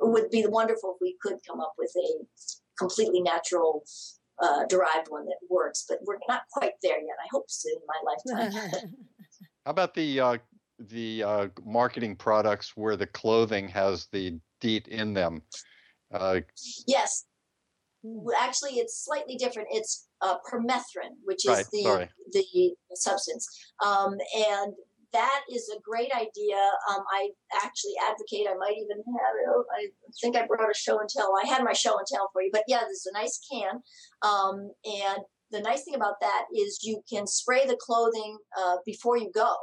[0.00, 2.24] would be wonderful if we could come up with a
[2.78, 3.84] completely natural
[4.40, 7.16] uh, derived one that works, but we're not quite there yet.
[7.22, 8.94] I hope soon in my lifetime.
[9.64, 10.38] How about the uh,
[10.78, 15.42] the uh, marketing products where the clothing has the DEET in them?
[16.12, 16.40] Uh,
[16.86, 17.26] yes,
[18.38, 19.68] actually, it's slightly different.
[19.72, 24.72] It's uh, permethrin, which is right, the the substance, um, and
[25.12, 26.56] that is a great idea.
[26.90, 27.30] Um, I
[27.64, 28.46] actually advocate.
[28.48, 29.66] I might even have it.
[29.72, 29.88] I
[30.20, 31.32] think I brought a show and tell.
[31.42, 33.80] I had my show and tell for you, but yeah, there's a nice can,
[34.22, 39.16] um, and the nice thing about that is you can spray the clothing uh, before
[39.16, 39.54] you go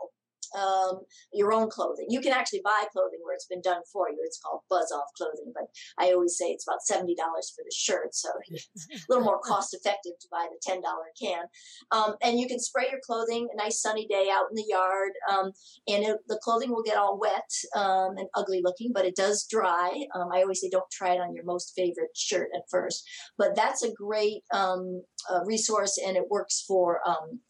[0.55, 1.01] um,
[1.33, 2.07] your own clothing.
[2.09, 4.17] You can actually buy clothing where it's been done for you.
[4.23, 5.65] It's called buzz off clothing, but
[5.99, 8.15] I always say it's about $70 for the shirt.
[8.15, 10.81] So it's a little more cost effective to buy the $10
[11.21, 11.45] can.
[11.91, 15.11] Um, and you can spray your clothing a nice sunny day out in the yard.
[15.29, 15.51] Um,
[15.87, 19.45] and it, the clothing will get all wet um, and ugly looking, but it does
[19.49, 19.91] dry.
[20.13, 23.55] Um, I always say don't try it on your most favorite shirt at first, but
[23.55, 26.99] that's a great um, uh, resource and it works for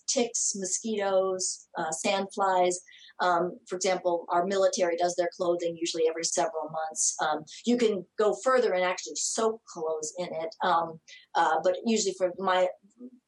[0.07, 2.79] ticks, mosquitoes, uh, sand flies.
[3.21, 7.15] Um, for example, our military does their clothing usually every several months.
[7.21, 10.99] Um, you can go further and actually soak clothes in it, um,
[11.35, 12.67] uh, but usually for my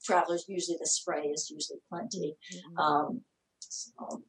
[0.04, 2.36] travelers, usually the spray is usually plenty.
[2.54, 2.78] Mm-hmm.
[2.78, 3.22] Um,
[3.60, 4.24] so.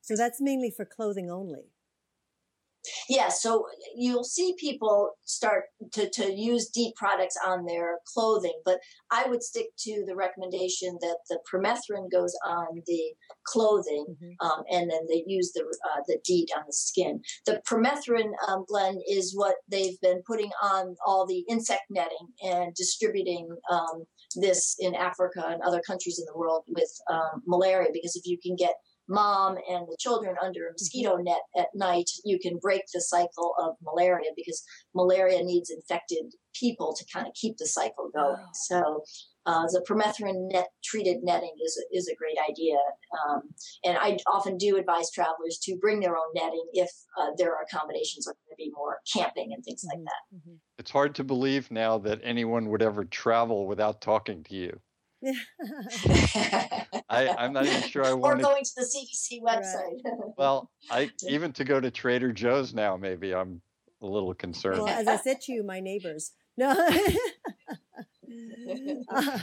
[0.00, 1.73] so that's mainly for clothing only
[3.08, 3.66] yeah, so
[3.96, 8.78] you'll see people start to, to use DEET products on their clothing, but
[9.10, 13.02] I would stick to the recommendation that the permethrin goes on the
[13.46, 14.46] clothing, mm-hmm.
[14.46, 17.20] um, and then they use the uh, the DEET on the skin.
[17.46, 22.74] The permethrin, um, Glenn, is what they've been putting on all the insect netting and
[22.74, 24.04] distributing um,
[24.36, 28.38] this in Africa and other countries in the world with um, malaria, because if you
[28.42, 28.74] can get
[29.08, 31.24] mom and the children under a mosquito mm-hmm.
[31.24, 34.62] net at night, you can break the cycle of malaria because
[34.94, 38.36] malaria needs infected people to kind of keep the cycle going.
[38.36, 38.48] Wow.
[38.52, 39.04] So
[39.46, 42.76] uh, the permethrin net treated netting is a, is a great idea,
[43.26, 43.42] um,
[43.84, 46.90] and I often do advise travelers to bring their own netting if
[47.20, 50.00] uh, their accommodations are going to be more camping and things mm-hmm.
[50.00, 50.36] like that.
[50.36, 50.54] Mm-hmm.
[50.78, 54.80] It's hard to believe now that anyone would ever travel without talking to you.
[57.08, 58.40] I, I'm not even sure I want.
[58.40, 58.46] To.
[58.46, 60.00] Or going to the CDC website.
[60.36, 62.96] well, I even to go to Trader Joe's now.
[62.96, 63.62] Maybe I'm
[64.02, 64.82] a little concerned.
[64.82, 66.32] Well, as I said to you, my neighbors.
[66.56, 66.70] No.
[69.10, 69.38] uh,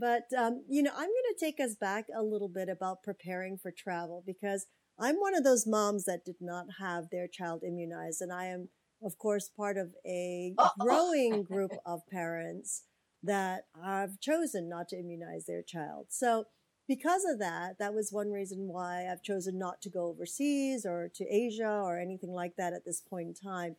[0.00, 3.58] but um, you know, I'm going to take us back a little bit about preparing
[3.58, 4.64] for travel because
[4.98, 8.70] I'm one of those moms that did not have their child immunized, and I am,
[9.02, 12.84] of course, part of a growing group of parents
[13.22, 16.06] that have chosen not to immunize their child.
[16.08, 16.46] So
[16.88, 21.10] because of that, that was one reason why I've chosen not to go overseas or
[21.14, 23.76] to Asia or anything like that at this point in time.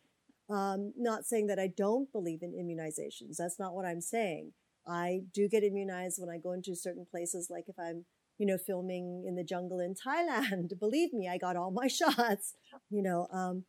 [0.50, 3.38] Um, not saying that I don't believe in immunizations.
[3.38, 4.54] That's not what I'm saying.
[4.88, 8.06] I do get immunized when I go into certain places, like if I'm,
[8.38, 10.78] you know, filming in the jungle in Thailand.
[10.80, 12.56] Believe me, I got all my shots,
[12.90, 13.28] you know.
[13.32, 13.64] Um,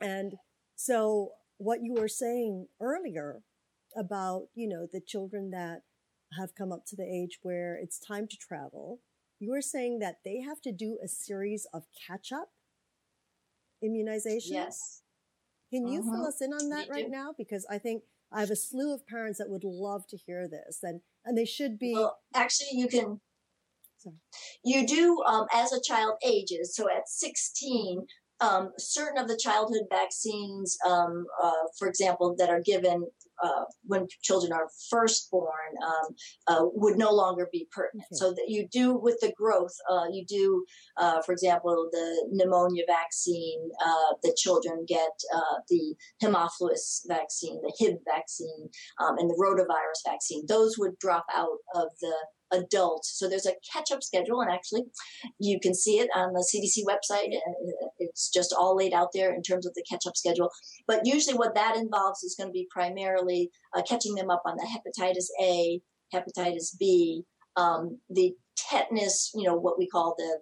[0.00, 0.34] and
[0.76, 3.40] so what you were saying earlier
[3.96, 5.82] about, you know, the children that
[6.38, 9.00] have come up to the age where it's time to travel.
[9.40, 12.50] You were saying that they have to do a series of catch up
[13.84, 14.50] immunizations.
[14.50, 15.02] Yes.
[15.72, 16.22] Can you fill mm-hmm.
[16.24, 17.10] us in on that right do.
[17.10, 17.34] now?
[17.36, 20.80] Because I think I have a slew of parents that would love to hear this,
[20.82, 21.92] and and they should be.
[21.94, 23.20] Well, actually, you can.
[23.98, 24.16] Sorry.
[24.64, 26.74] You do um, as a child ages.
[26.74, 28.06] So at 16,
[28.40, 33.08] um, certain of the childhood vaccines, um, uh, for example, that are given
[33.42, 35.48] uh, when children are first born
[35.86, 36.14] um,
[36.46, 38.08] uh, would no longer be pertinent.
[38.12, 40.64] So that you do with the growth, uh, you do,
[40.96, 47.72] uh, for example, the pneumonia vaccine uh, that children get, uh, the hemophilus vaccine, the
[47.78, 48.70] Hib vaccine,
[49.00, 50.44] um, and the rotavirus vaccine.
[50.48, 52.14] Those would drop out of the
[52.52, 53.04] adult.
[53.04, 54.84] So there's a catch up schedule, and actually,
[55.38, 57.34] you can see it on the CDC website.
[58.08, 60.50] It's just all laid out there in terms of the catch up schedule.
[60.86, 64.56] But usually, what that involves is going to be primarily uh, catching them up on
[64.56, 65.80] the hepatitis A,
[66.14, 67.22] hepatitis B,
[67.56, 70.38] um, the tetanus, you know, what we call the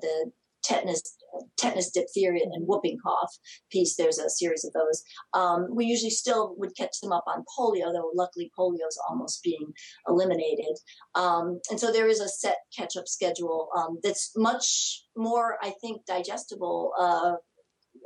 [0.00, 0.30] the
[0.62, 1.16] tetanus,
[1.56, 3.32] tetanus, diphtheria, and whooping cough
[3.70, 3.96] piece.
[3.96, 5.02] There's a series of those.
[5.34, 9.42] Um, we usually still would catch them up on polio, though luckily polio is almost
[9.42, 9.72] being
[10.08, 10.76] eliminated.
[11.14, 15.72] Um, and so there is a set catch up schedule um, that's much more, I
[15.80, 16.92] think, digestible.
[16.98, 17.34] Uh,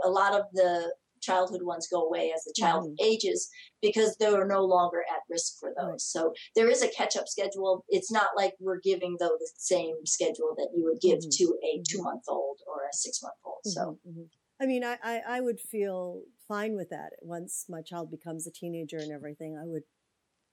[0.05, 0.93] a lot of the
[1.25, 3.05] childhood ones go away as the child mm.
[3.05, 3.49] ages
[3.83, 5.91] because they're no longer at risk for those.
[5.91, 6.01] Right.
[6.01, 7.85] So there is a catch up schedule.
[7.89, 11.45] It's not like we're giving though the same schedule that you would give mm-hmm.
[11.45, 11.83] to a mm-hmm.
[11.89, 13.57] two month old or a six month old.
[13.67, 13.71] Mm-hmm.
[13.71, 13.99] So.
[14.09, 14.23] Mm-hmm.
[14.63, 18.53] I mean, I, I, I would feel fine with that once my child becomes a
[18.53, 19.59] teenager and everything.
[19.61, 19.83] I would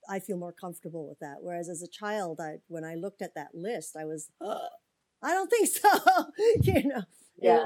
[0.08, 1.36] I feel more comfortable with that.
[1.40, 4.68] Whereas as a child, I when I looked at that list, I was, oh,
[5.22, 5.88] I don't think so.
[6.62, 7.02] you know,
[7.40, 7.64] yeah.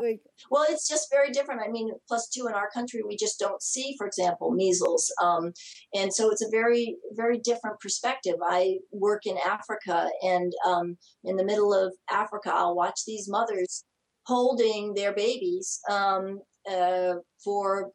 [0.51, 1.61] well, it's just very different.
[1.67, 5.13] I mean, plus two in our country, we just don't see, for example, measles.
[5.23, 5.53] Um,
[5.95, 8.37] and so it's a very, very different perspective.
[8.43, 13.85] I work in Africa, and um, in the middle of Africa, I'll watch these mothers
[14.27, 16.41] holding their babies um,
[16.71, 17.15] uh,
[17.45, 17.91] for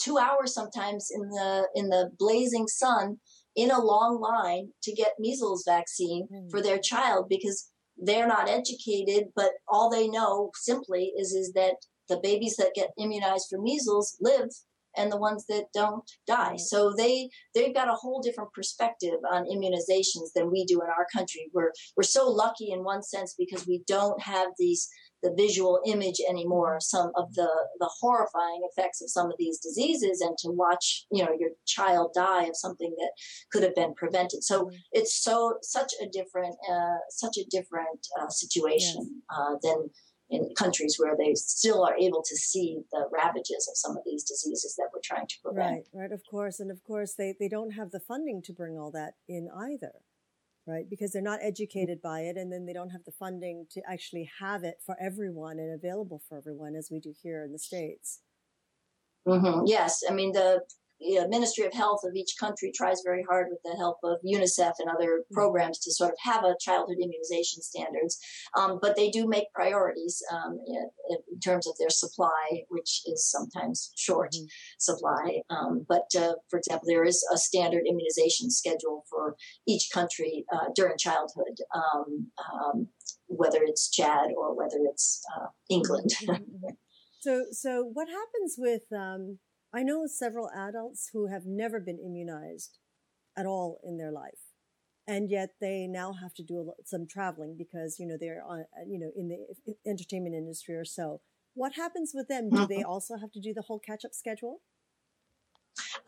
[0.00, 3.18] two hours sometimes in the in the blazing sun
[3.54, 6.50] in a long line to get measles vaccine mm.
[6.50, 11.76] for their child because they're not educated, but all they know simply is, is that
[12.08, 14.48] the babies that get immunized for measles live
[14.96, 16.56] and the ones that don't die.
[16.56, 21.06] So they they've got a whole different perspective on immunizations than we do in our
[21.14, 21.50] country.
[21.52, 24.88] We're we're so lucky in one sense because we don't have these
[25.22, 27.48] the visual image anymore of some of the
[27.78, 32.12] the horrifying effects of some of these diseases and to watch you know your child
[32.14, 33.12] die of something that
[33.50, 34.76] could have been prevented so mm-hmm.
[34.92, 39.38] it's so such a different uh, such a different uh, situation yes.
[39.38, 39.90] uh, than
[40.32, 44.24] in countries where they still are able to see the ravages of some of these
[44.24, 45.86] diseases that we're trying to prevent.
[45.92, 46.58] Right, right, of course.
[46.58, 49.92] And of course, they, they don't have the funding to bring all that in either,
[50.66, 50.88] right?
[50.88, 54.30] Because they're not educated by it and then they don't have the funding to actually
[54.40, 58.20] have it for everyone and available for everyone as we do here in the States.
[59.26, 59.66] Mm-hmm.
[59.66, 60.02] Yes.
[60.08, 60.62] I mean, the
[61.02, 64.74] the Ministry of Health of each country tries very hard with the help of UNICEF
[64.78, 65.34] and other mm-hmm.
[65.34, 68.18] programs to sort of have a childhood immunization standards.
[68.56, 73.28] Um, but they do make priorities um, in, in, terms of their supply, which is
[73.28, 74.46] sometimes short mm-hmm.
[74.78, 75.42] supply.
[75.50, 79.36] Um, but uh, for example, there is a standard immunization schedule for
[79.66, 81.58] each country uh, during childhood.
[81.74, 82.88] Um, um,
[83.26, 86.10] whether it's Chad or whether it's uh, England.
[86.22, 86.68] Mm-hmm.
[87.20, 89.38] so, so what happens with um,
[89.74, 92.78] I know several adults who have never been immunized
[93.36, 94.52] at all in their life.
[95.06, 98.98] And yet they now have to do some traveling because, you know, they're on, you
[98.98, 101.20] know, in the entertainment industry or so.
[101.54, 102.50] What happens with them?
[102.50, 102.88] Do they mm-hmm.
[102.88, 104.62] also have to do the whole catch up schedule?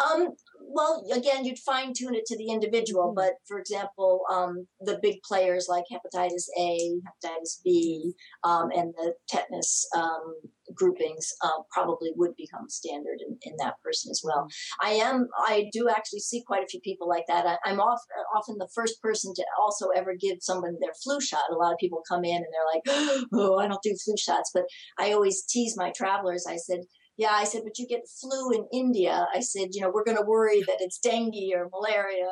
[0.01, 3.17] Um, well, again, you'd fine tune it to the individual, mm-hmm.
[3.17, 9.15] but for example, um, the big players like hepatitis A, hepatitis B, um, and the
[9.29, 10.35] tetanus um,
[10.75, 14.49] groupings uh, probably would become standard in, in, that person as well.
[14.83, 17.47] I am, I do actually see quite a few people like that.
[17.47, 21.51] I, am often the first person to also ever give someone their flu shot.
[21.51, 24.51] A lot of people come in and they're like, oh, I don't do flu shots,
[24.55, 24.65] but
[24.99, 26.47] I always tease my travelers.
[26.49, 26.81] I said,
[27.17, 29.27] yeah, I said, but you get flu in India.
[29.35, 32.31] I said, you know, we're going to worry that it's dengue or malaria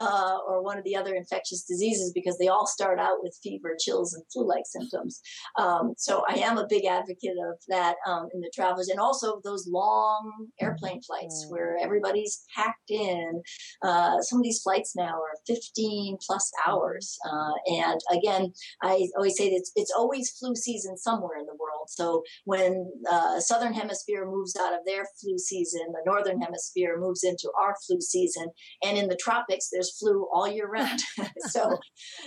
[0.00, 3.76] uh, or one of the other infectious diseases because they all start out with fever,
[3.78, 5.20] chills, and flu like symptoms.
[5.58, 9.40] Um, so I am a big advocate of that um, in the travelers and also
[9.42, 11.50] those long airplane flights mm.
[11.50, 13.42] where everybody's packed in.
[13.82, 17.18] Uh, some of these flights now are 15 plus hours.
[17.28, 18.52] Uh, and again,
[18.82, 21.88] I always say that it's, it's always flu season somewhere in the world.
[21.88, 26.98] So when uh, Southern Hemisphere hemisphere moves out of their flu season, the northern hemisphere
[26.98, 28.48] moves into our flu season,
[28.82, 31.00] and in the tropics there's flu all year round.
[31.50, 31.78] so,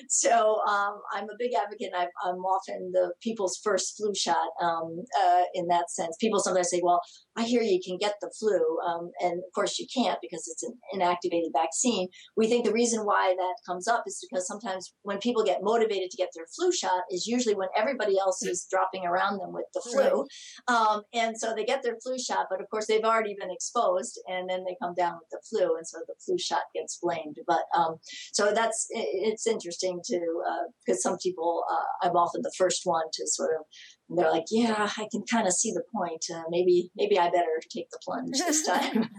[0.10, 1.92] so um, I'm a big advocate.
[1.96, 6.16] I'm, I'm, often the people's first flu shot um, uh, in that sense.
[6.20, 7.02] People sometimes say, "Well,
[7.38, 10.64] I hear you can get the flu," um, and of course you can't because it's
[10.64, 12.08] an inactivated vaccine.
[12.36, 16.12] We think the reason why that comes up is because sometimes when people get motivated
[16.12, 19.66] to get their flu shot is usually when everybody else is dropping around them with
[19.74, 20.26] the flu,
[20.68, 24.20] um, and so they get their flu shot, but of course they've already been exposed,
[24.28, 27.38] and then they come down with the flu, and so the flu shot gets blamed.
[27.48, 27.98] But um,
[28.34, 30.42] so that's it's interesting to
[30.86, 33.66] because uh, some people uh, I'm often the first one to sort of
[34.10, 36.26] they're like, yeah, I can kind of see the point.
[36.34, 39.10] Uh, maybe maybe I better take the plunge this time.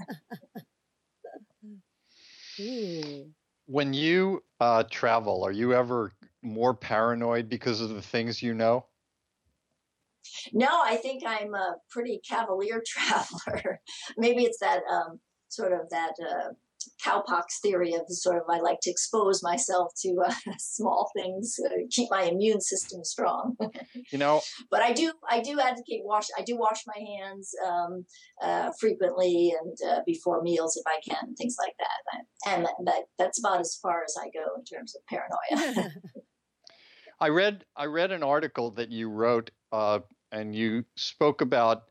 [3.66, 6.12] when you uh, travel, are you ever
[6.43, 8.87] more paranoid because of the things you know?
[10.53, 13.80] No, I think I'm a pretty cavalier traveler.
[14.16, 16.51] Maybe it's that um, sort of that uh,
[17.05, 21.74] cowpox theory of sort of I like to expose myself to uh, small things, uh,
[21.91, 23.57] keep my immune system strong.
[24.13, 24.41] you know,
[24.71, 26.26] but I do I do advocate wash.
[26.38, 28.04] I do wash my hands um,
[28.42, 32.53] uh, frequently and uh, before meals if I can, things like that.
[32.53, 35.91] And that, that's about as far as I go in terms of paranoia.
[37.21, 40.00] I read I read an article that you wrote uh,
[40.33, 41.84] and you spoke about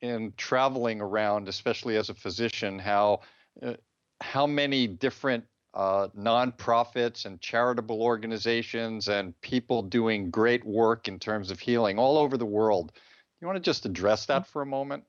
[0.00, 3.20] in traveling around, especially as a physician, how
[3.64, 3.74] uh,
[4.22, 5.44] how many different
[5.74, 12.18] uh, nonprofits and charitable organizations and people doing great work in terms of healing all
[12.18, 12.92] over the world.
[13.40, 15.04] You want to just address that for a moment?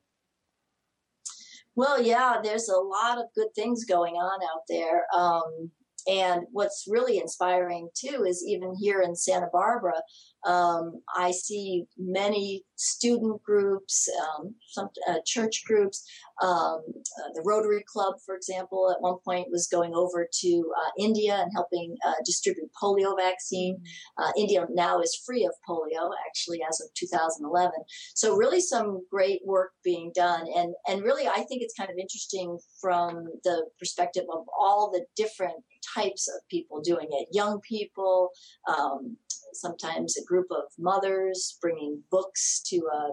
[1.75, 5.05] Well, yeah, there's a lot of good things going on out there.
[5.13, 5.71] Um,
[6.07, 10.01] and what's really inspiring too is even here in Santa Barbara,
[10.45, 16.03] um, I see many student groups, um, some uh, church groups.
[16.41, 20.89] Um, uh, the Rotary Club, for example, at one point was going over to uh,
[20.99, 23.81] India and helping uh, distribute polio vaccine.
[24.17, 27.71] Uh, India now is free of polio, actually, as of 2011.
[28.15, 31.97] So really, some great work being done, and and really, I think it's kind of
[31.97, 35.63] interesting from the perspective of all the different
[35.95, 38.29] types of people doing it young people,
[38.67, 39.17] um,
[39.53, 43.09] sometimes a group of mothers bringing books to a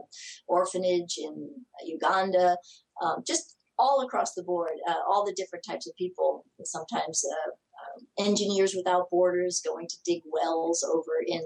[0.49, 1.51] orphanage in
[1.85, 2.57] Uganda,
[3.03, 6.45] um, just all across the board, uh, all the different types of people.
[6.65, 11.41] Sometimes uh, uh, engineers without borders going to dig wells over in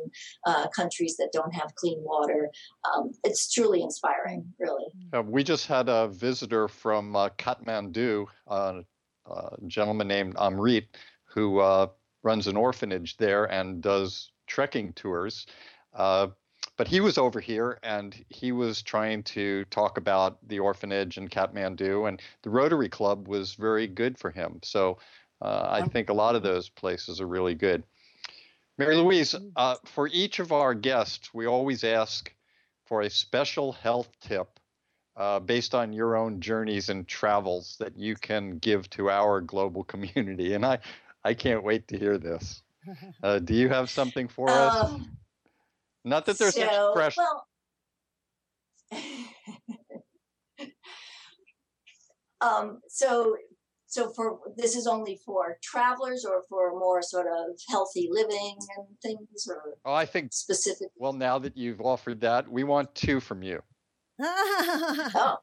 [0.44, 2.51] uh, countries that don't have clean water.
[2.92, 4.86] Um, it's truly inspiring, really.
[5.12, 8.82] Uh, we just had a visitor from uh, Kathmandu, a
[9.68, 10.86] gentleman named Amrit,
[11.35, 11.89] who uh,
[12.23, 15.47] runs an orphanage there and does trekking tours.
[15.93, 16.28] Uh,
[16.77, 21.28] but he was over here and he was trying to talk about the orphanage in
[21.28, 24.61] Kathmandu, and the Rotary Club was very good for him.
[24.62, 24.98] So
[25.40, 27.85] uh, I think a lot of those places are really good.
[28.77, 32.35] Mary Louise, uh, for each of our guests, we always ask
[32.86, 34.59] for a special health tip
[35.16, 39.85] uh, based on your own journeys and travels that you can give to our global
[39.85, 40.55] community.
[40.55, 40.78] And I,
[41.24, 42.62] I can't wait to hear this.
[43.22, 44.84] Uh, do you have something for us?
[44.84, 45.16] Um,
[46.05, 47.22] Not that there's so, pressure.
[47.22, 47.46] Well,
[52.42, 53.38] um, so,
[53.86, 58.86] so for this is only for travelers or for more sort of healthy living and
[59.02, 60.88] things, or oh, I think specific.
[60.96, 63.62] Well, now that you've offered that, we want two from you.
[64.20, 65.38] oh.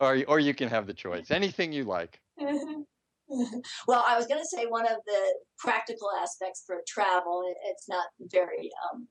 [0.00, 1.30] Or, or you can have the choice.
[1.30, 2.20] Anything you like.
[3.88, 7.42] well, I was going to say one of the practical aspects for travel.
[7.66, 9.08] It's not very um,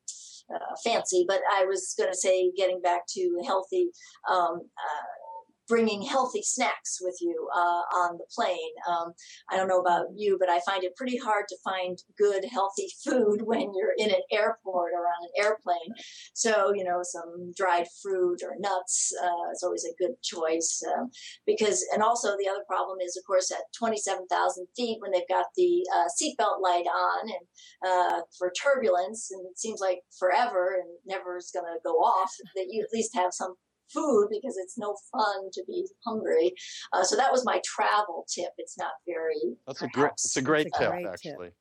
[0.53, 3.89] uh, fancy, but I was going to say getting back to healthy
[4.29, 5.22] um, uh,
[5.67, 8.57] bringing healthy snacks with you uh, on the plane.
[8.89, 9.13] Um,
[9.49, 12.87] I don't know about you, but I find it pretty hard to find good, healthy
[13.03, 15.93] food when you're in an airport or on an airplane.
[16.33, 20.81] So, you know, some dried fruit or nuts uh, is always a good choice.
[20.85, 21.05] Uh,
[21.45, 25.45] because, and also the other problem is, of course, at 27,000 feet, when they've got
[25.55, 30.89] the uh, seatbelt light on and uh, for turbulence, and it seems like forever and
[31.05, 33.55] never is going to go off, that you at least have some
[33.91, 36.53] food because it's no fun to be hungry.
[36.91, 38.51] Uh, so that was my travel tip.
[38.57, 39.55] It's not very.
[39.67, 40.11] That's perhaps, a great.
[40.11, 41.47] It's a great tip, great actually.
[41.47, 41.55] Tip.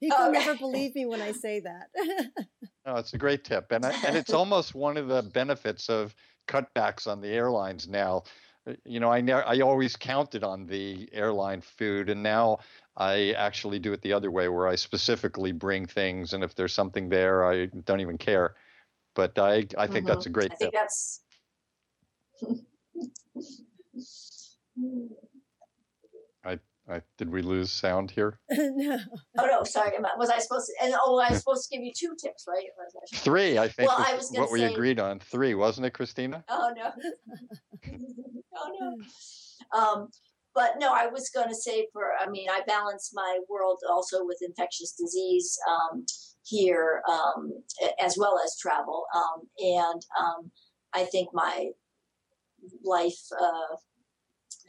[0.00, 0.32] People okay.
[0.32, 1.88] never believe me when I say that.
[2.86, 6.14] no, it's a great tip, and I, and it's almost one of the benefits of
[6.46, 8.22] cutbacks on the airlines now.
[8.66, 12.58] Uh, you know, I ne- I always counted on the airline food, and now
[12.96, 16.74] I actually do it the other way, where I specifically bring things, and if there's
[16.74, 18.54] something there, I don't even care.
[19.14, 20.06] But I I think mm-hmm.
[20.06, 20.58] that's a great I tip.
[20.58, 21.22] think that's
[26.44, 26.58] I,
[26.88, 28.38] I did we lose sound here?
[28.50, 28.98] no.
[29.38, 29.92] Oh no, sorry.
[30.18, 30.84] Was I supposed to?
[30.84, 32.64] And oh, I was supposed to give you two tips, right?
[33.14, 33.88] Three, I think.
[33.88, 35.18] Well, I was what say, What we agreed on.
[35.20, 36.44] Three, wasn't it, Christina?
[36.48, 36.92] Oh no.
[38.56, 39.78] oh no.
[39.78, 40.08] Um,
[40.54, 42.12] but no, I was going to say for.
[42.20, 46.04] I mean, I balance my world also with infectious disease um,
[46.44, 47.52] here, um,
[48.02, 50.50] as well as travel, um, and um,
[50.94, 51.68] I think my
[52.84, 53.76] life uh,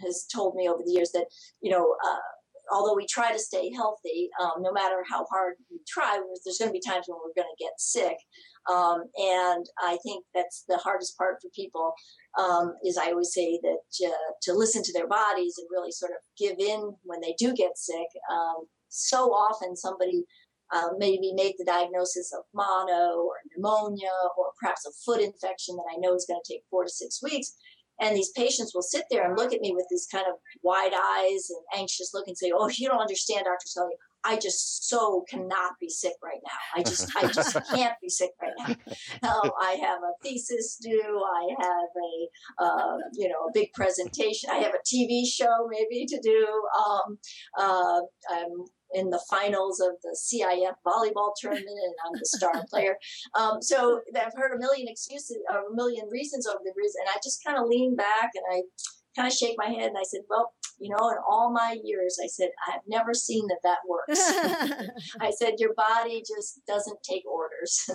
[0.02, 1.26] has told me over the years that
[1.62, 2.18] you know uh,
[2.72, 6.70] although we try to stay healthy um, no matter how hard we try there's going
[6.70, 8.18] to be times when we're going to get sick
[8.72, 11.94] um, and i think that's the hardest part for people
[12.40, 16.12] um, is i always say that uh, to listen to their bodies and really sort
[16.12, 20.26] of give in when they do get sick um, so often somebody
[20.72, 25.90] uh, maybe make the diagnosis of mono or pneumonia or perhaps a foot infection that
[25.92, 27.56] I know is going to take four to six weeks.
[28.00, 30.94] And these patients will sit there and look at me with these kind of wide
[30.94, 33.66] eyes and anxious look and say, "Oh, you don't understand, Dr.
[33.66, 33.96] Scully.
[34.24, 36.80] I just so cannot be sick right now.
[36.80, 39.30] I just, I just can't be sick right now.
[39.30, 41.24] Um, I have a thesis due.
[41.26, 44.50] I have a, uh, you know, a big presentation.
[44.50, 46.62] I have a TV show maybe to do.
[46.78, 47.18] Um,
[47.58, 52.98] uh, I'm in the finals of the CIF volleyball tournament and I'm the star player.
[53.38, 57.20] Um, so I've heard a million excuses, a million reasons over the years, and I
[57.24, 58.62] just kind of lean back and I
[59.16, 62.18] kind of shake my head and I said, well, you know, in all my years,
[62.24, 64.20] I said, I've never seen that that works.
[65.22, 67.90] I said, your body just doesn't take orders.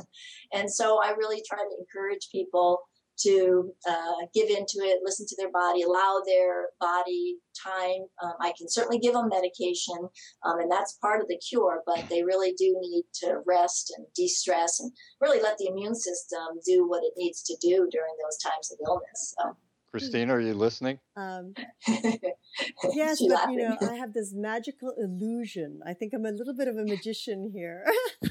[0.53, 2.81] and so I really try to encourage people
[3.21, 8.07] to uh, give into it, listen to their body, allow their body time.
[8.23, 9.97] Um, I can certainly give them medication,
[10.45, 14.07] um, and that's part of the cure, but they really do need to rest and
[14.15, 18.15] de stress and really let the immune system do what it needs to do during
[18.23, 19.35] those times of illness.
[19.39, 19.57] So.
[19.95, 20.99] Christina, are you listening?
[21.17, 21.55] Um,
[21.87, 23.61] yes, but laughing.
[23.61, 25.83] you know, I have this magical illusion.
[25.87, 27.85] I think I'm a little bit of a magician here.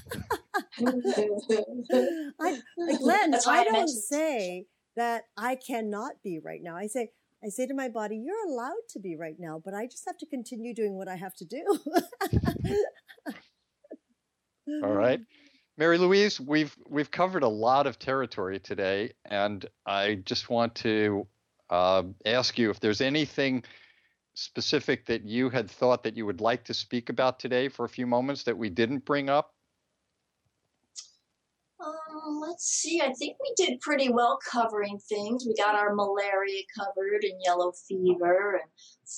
[0.80, 2.60] I,
[3.00, 6.76] Glenn, I don't say that I cannot be right now.
[6.76, 7.12] I say,
[7.44, 10.18] I say to my body, you're allowed to be right now, but I just have
[10.20, 11.80] to continue doing what I have to do.
[14.84, 15.20] All right.
[15.78, 21.28] Mary Louise, we've we've covered a lot of territory today, and I just want to
[21.70, 23.64] uh, ask you if there's anything
[24.36, 27.90] specific that you had thought that you would like to speak about today for a
[27.90, 29.54] few moments that we didn't bring up.
[32.26, 33.02] Um, let's see.
[33.02, 35.46] I think we did pretty well covering things.
[35.48, 38.72] We got our malaria covered and yellow fever and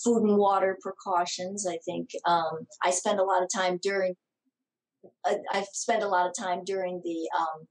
[0.03, 1.68] food and water precautions.
[1.68, 4.15] I think um, I spend a lot of time during.
[5.23, 7.68] Uh, I've spent a lot of time during the um,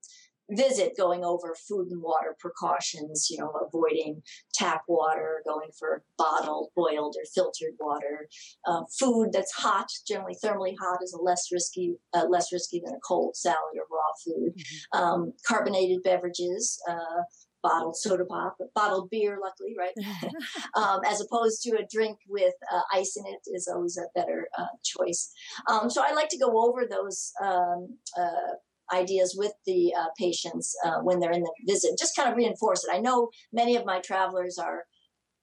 [0.51, 4.23] visit going over food and water precautions, you know, avoiding
[4.53, 8.29] tap water, going for bottled, boiled, or filtered water.
[8.67, 12.95] Uh, food that's hot, generally thermally hot, is a less risky, uh, less risky than
[12.95, 14.55] a cold salad or raw food.
[14.55, 14.99] Mm-hmm.
[14.99, 16.81] Um, carbonated beverages.
[16.89, 17.23] Uh,
[17.63, 19.95] bottled soda pop, bottled beer, luckily, right?
[20.77, 24.49] um, as opposed to a drink with uh, ice in it is always a better
[24.57, 25.33] uh, choice.
[25.67, 28.55] Um, so I like to go over those um, uh,
[28.93, 31.99] ideas with the uh, patients uh, when they're in the visit.
[31.99, 32.95] Just kind of reinforce it.
[32.95, 34.85] I know many of my travelers are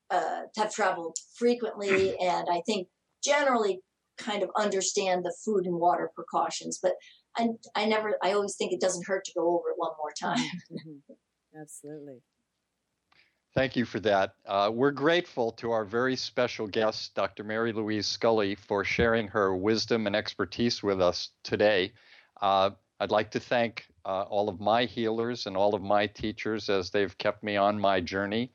[0.10, 2.88] uh, have traveled frequently, and I think
[3.24, 3.82] generally
[4.18, 6.80] kind of understand the food and water precautions.
[6.82, 6.94] But
[7.38, 10.12] I, I never, I always think it doesn't hurt to go over it one more
[10.20, 10.46] time.
[11.60, 12.22] Absolutely.
[13.54, 14.36] Thank you for that.
[14.46, 17.44] Uh, we're grateful to our very special guest, Dr.
[17.44, 21.92] Mary Louise Scully, for sharing her wisdom and expertise with us today.
[22.42, 22.72] Uh,
[23.02, 26.92] I'd like to thank uh, all of my healers and all of my teachers as
[26.92, 28.52] they've kept me on my journey.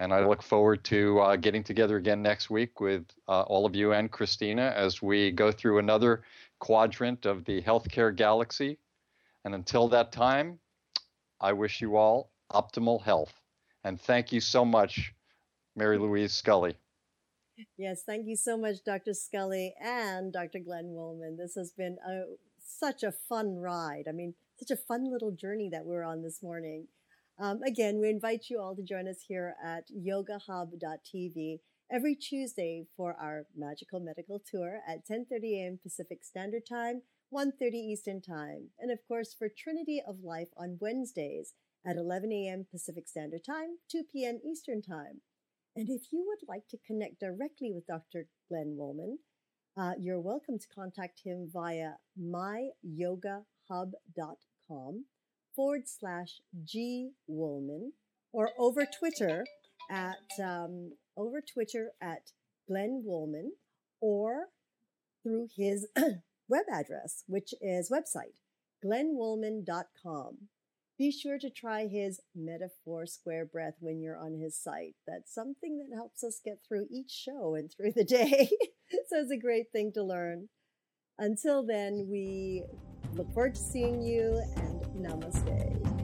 [0.00, 3.76] And I look forward to uh, getting together again next week with uh, all of
[3.76, 6.24] you and Christina as we go through another
[6.58, 8.76] quadrant of the healthcare galaxy.
[9.44, 10.58] And until that time,
[11.40, 13.34] I wish you all optimal health.
[13.84, 15.14] And thank you so much,
[15.76, 16.74] Mary Louise Scully.
[17.78, 19.14] Yes, thank you so much, Dr.
[19.14, 20.58] Scully and Dr.
[20.58, 21.36] Glenn Woolman.
[21.36, 22.24] This has been a
[22.66, 24.04] such a fun ride.
[24.08, 26.88] I mean, such a fun little journey that we're on this morning.
[27.38, 31.60] Um, again, we invite you all to join us here at yogahub.tv
[31.90, 35.78] every Tuesday for our magical medical tour at 10:30 a.m.
[35.82, 41.54] Pacific Standard Time, 1:30 Eastern Time, and of course for Trinity of Life on Wednesdays
[41.84, 42.66] at 11 a.m.
[42.70, 44.40] Pacific Standard Time, 2 p.m.
[44.44, 45.20] Eastern Time.
[45.76, 48.28] And if you would like to connect directly with Dr.
[48.48, 49.18] Glenn Woolman,
[49.76, 53.44] uh, you're welcome to contact him via myyogahub.com
[55.54, 57.92] forward slash G Woolman
[58.32, 59.44] or over Twitter
[59.90, 62.30] at um, over Twitter at
[62.68, 63.52] Glenn Woolman
[64.00, 64.46] or
[65.22, 65.86] through his
[66.48, 68.34] web address, which is website
[68.84, 70.36] glennwoolman.com.
[70.98, 74.94] Be sure to try his metaphor square breath when you're on his site.
[75.06, 78.48] That's something that helps us get through each show and through the day.
[79.08, 80.48] so it's a great thing to learn.
[81.18, 82.62] Until then, we
[83.14, 85.95] look forward to seeing you and namaste.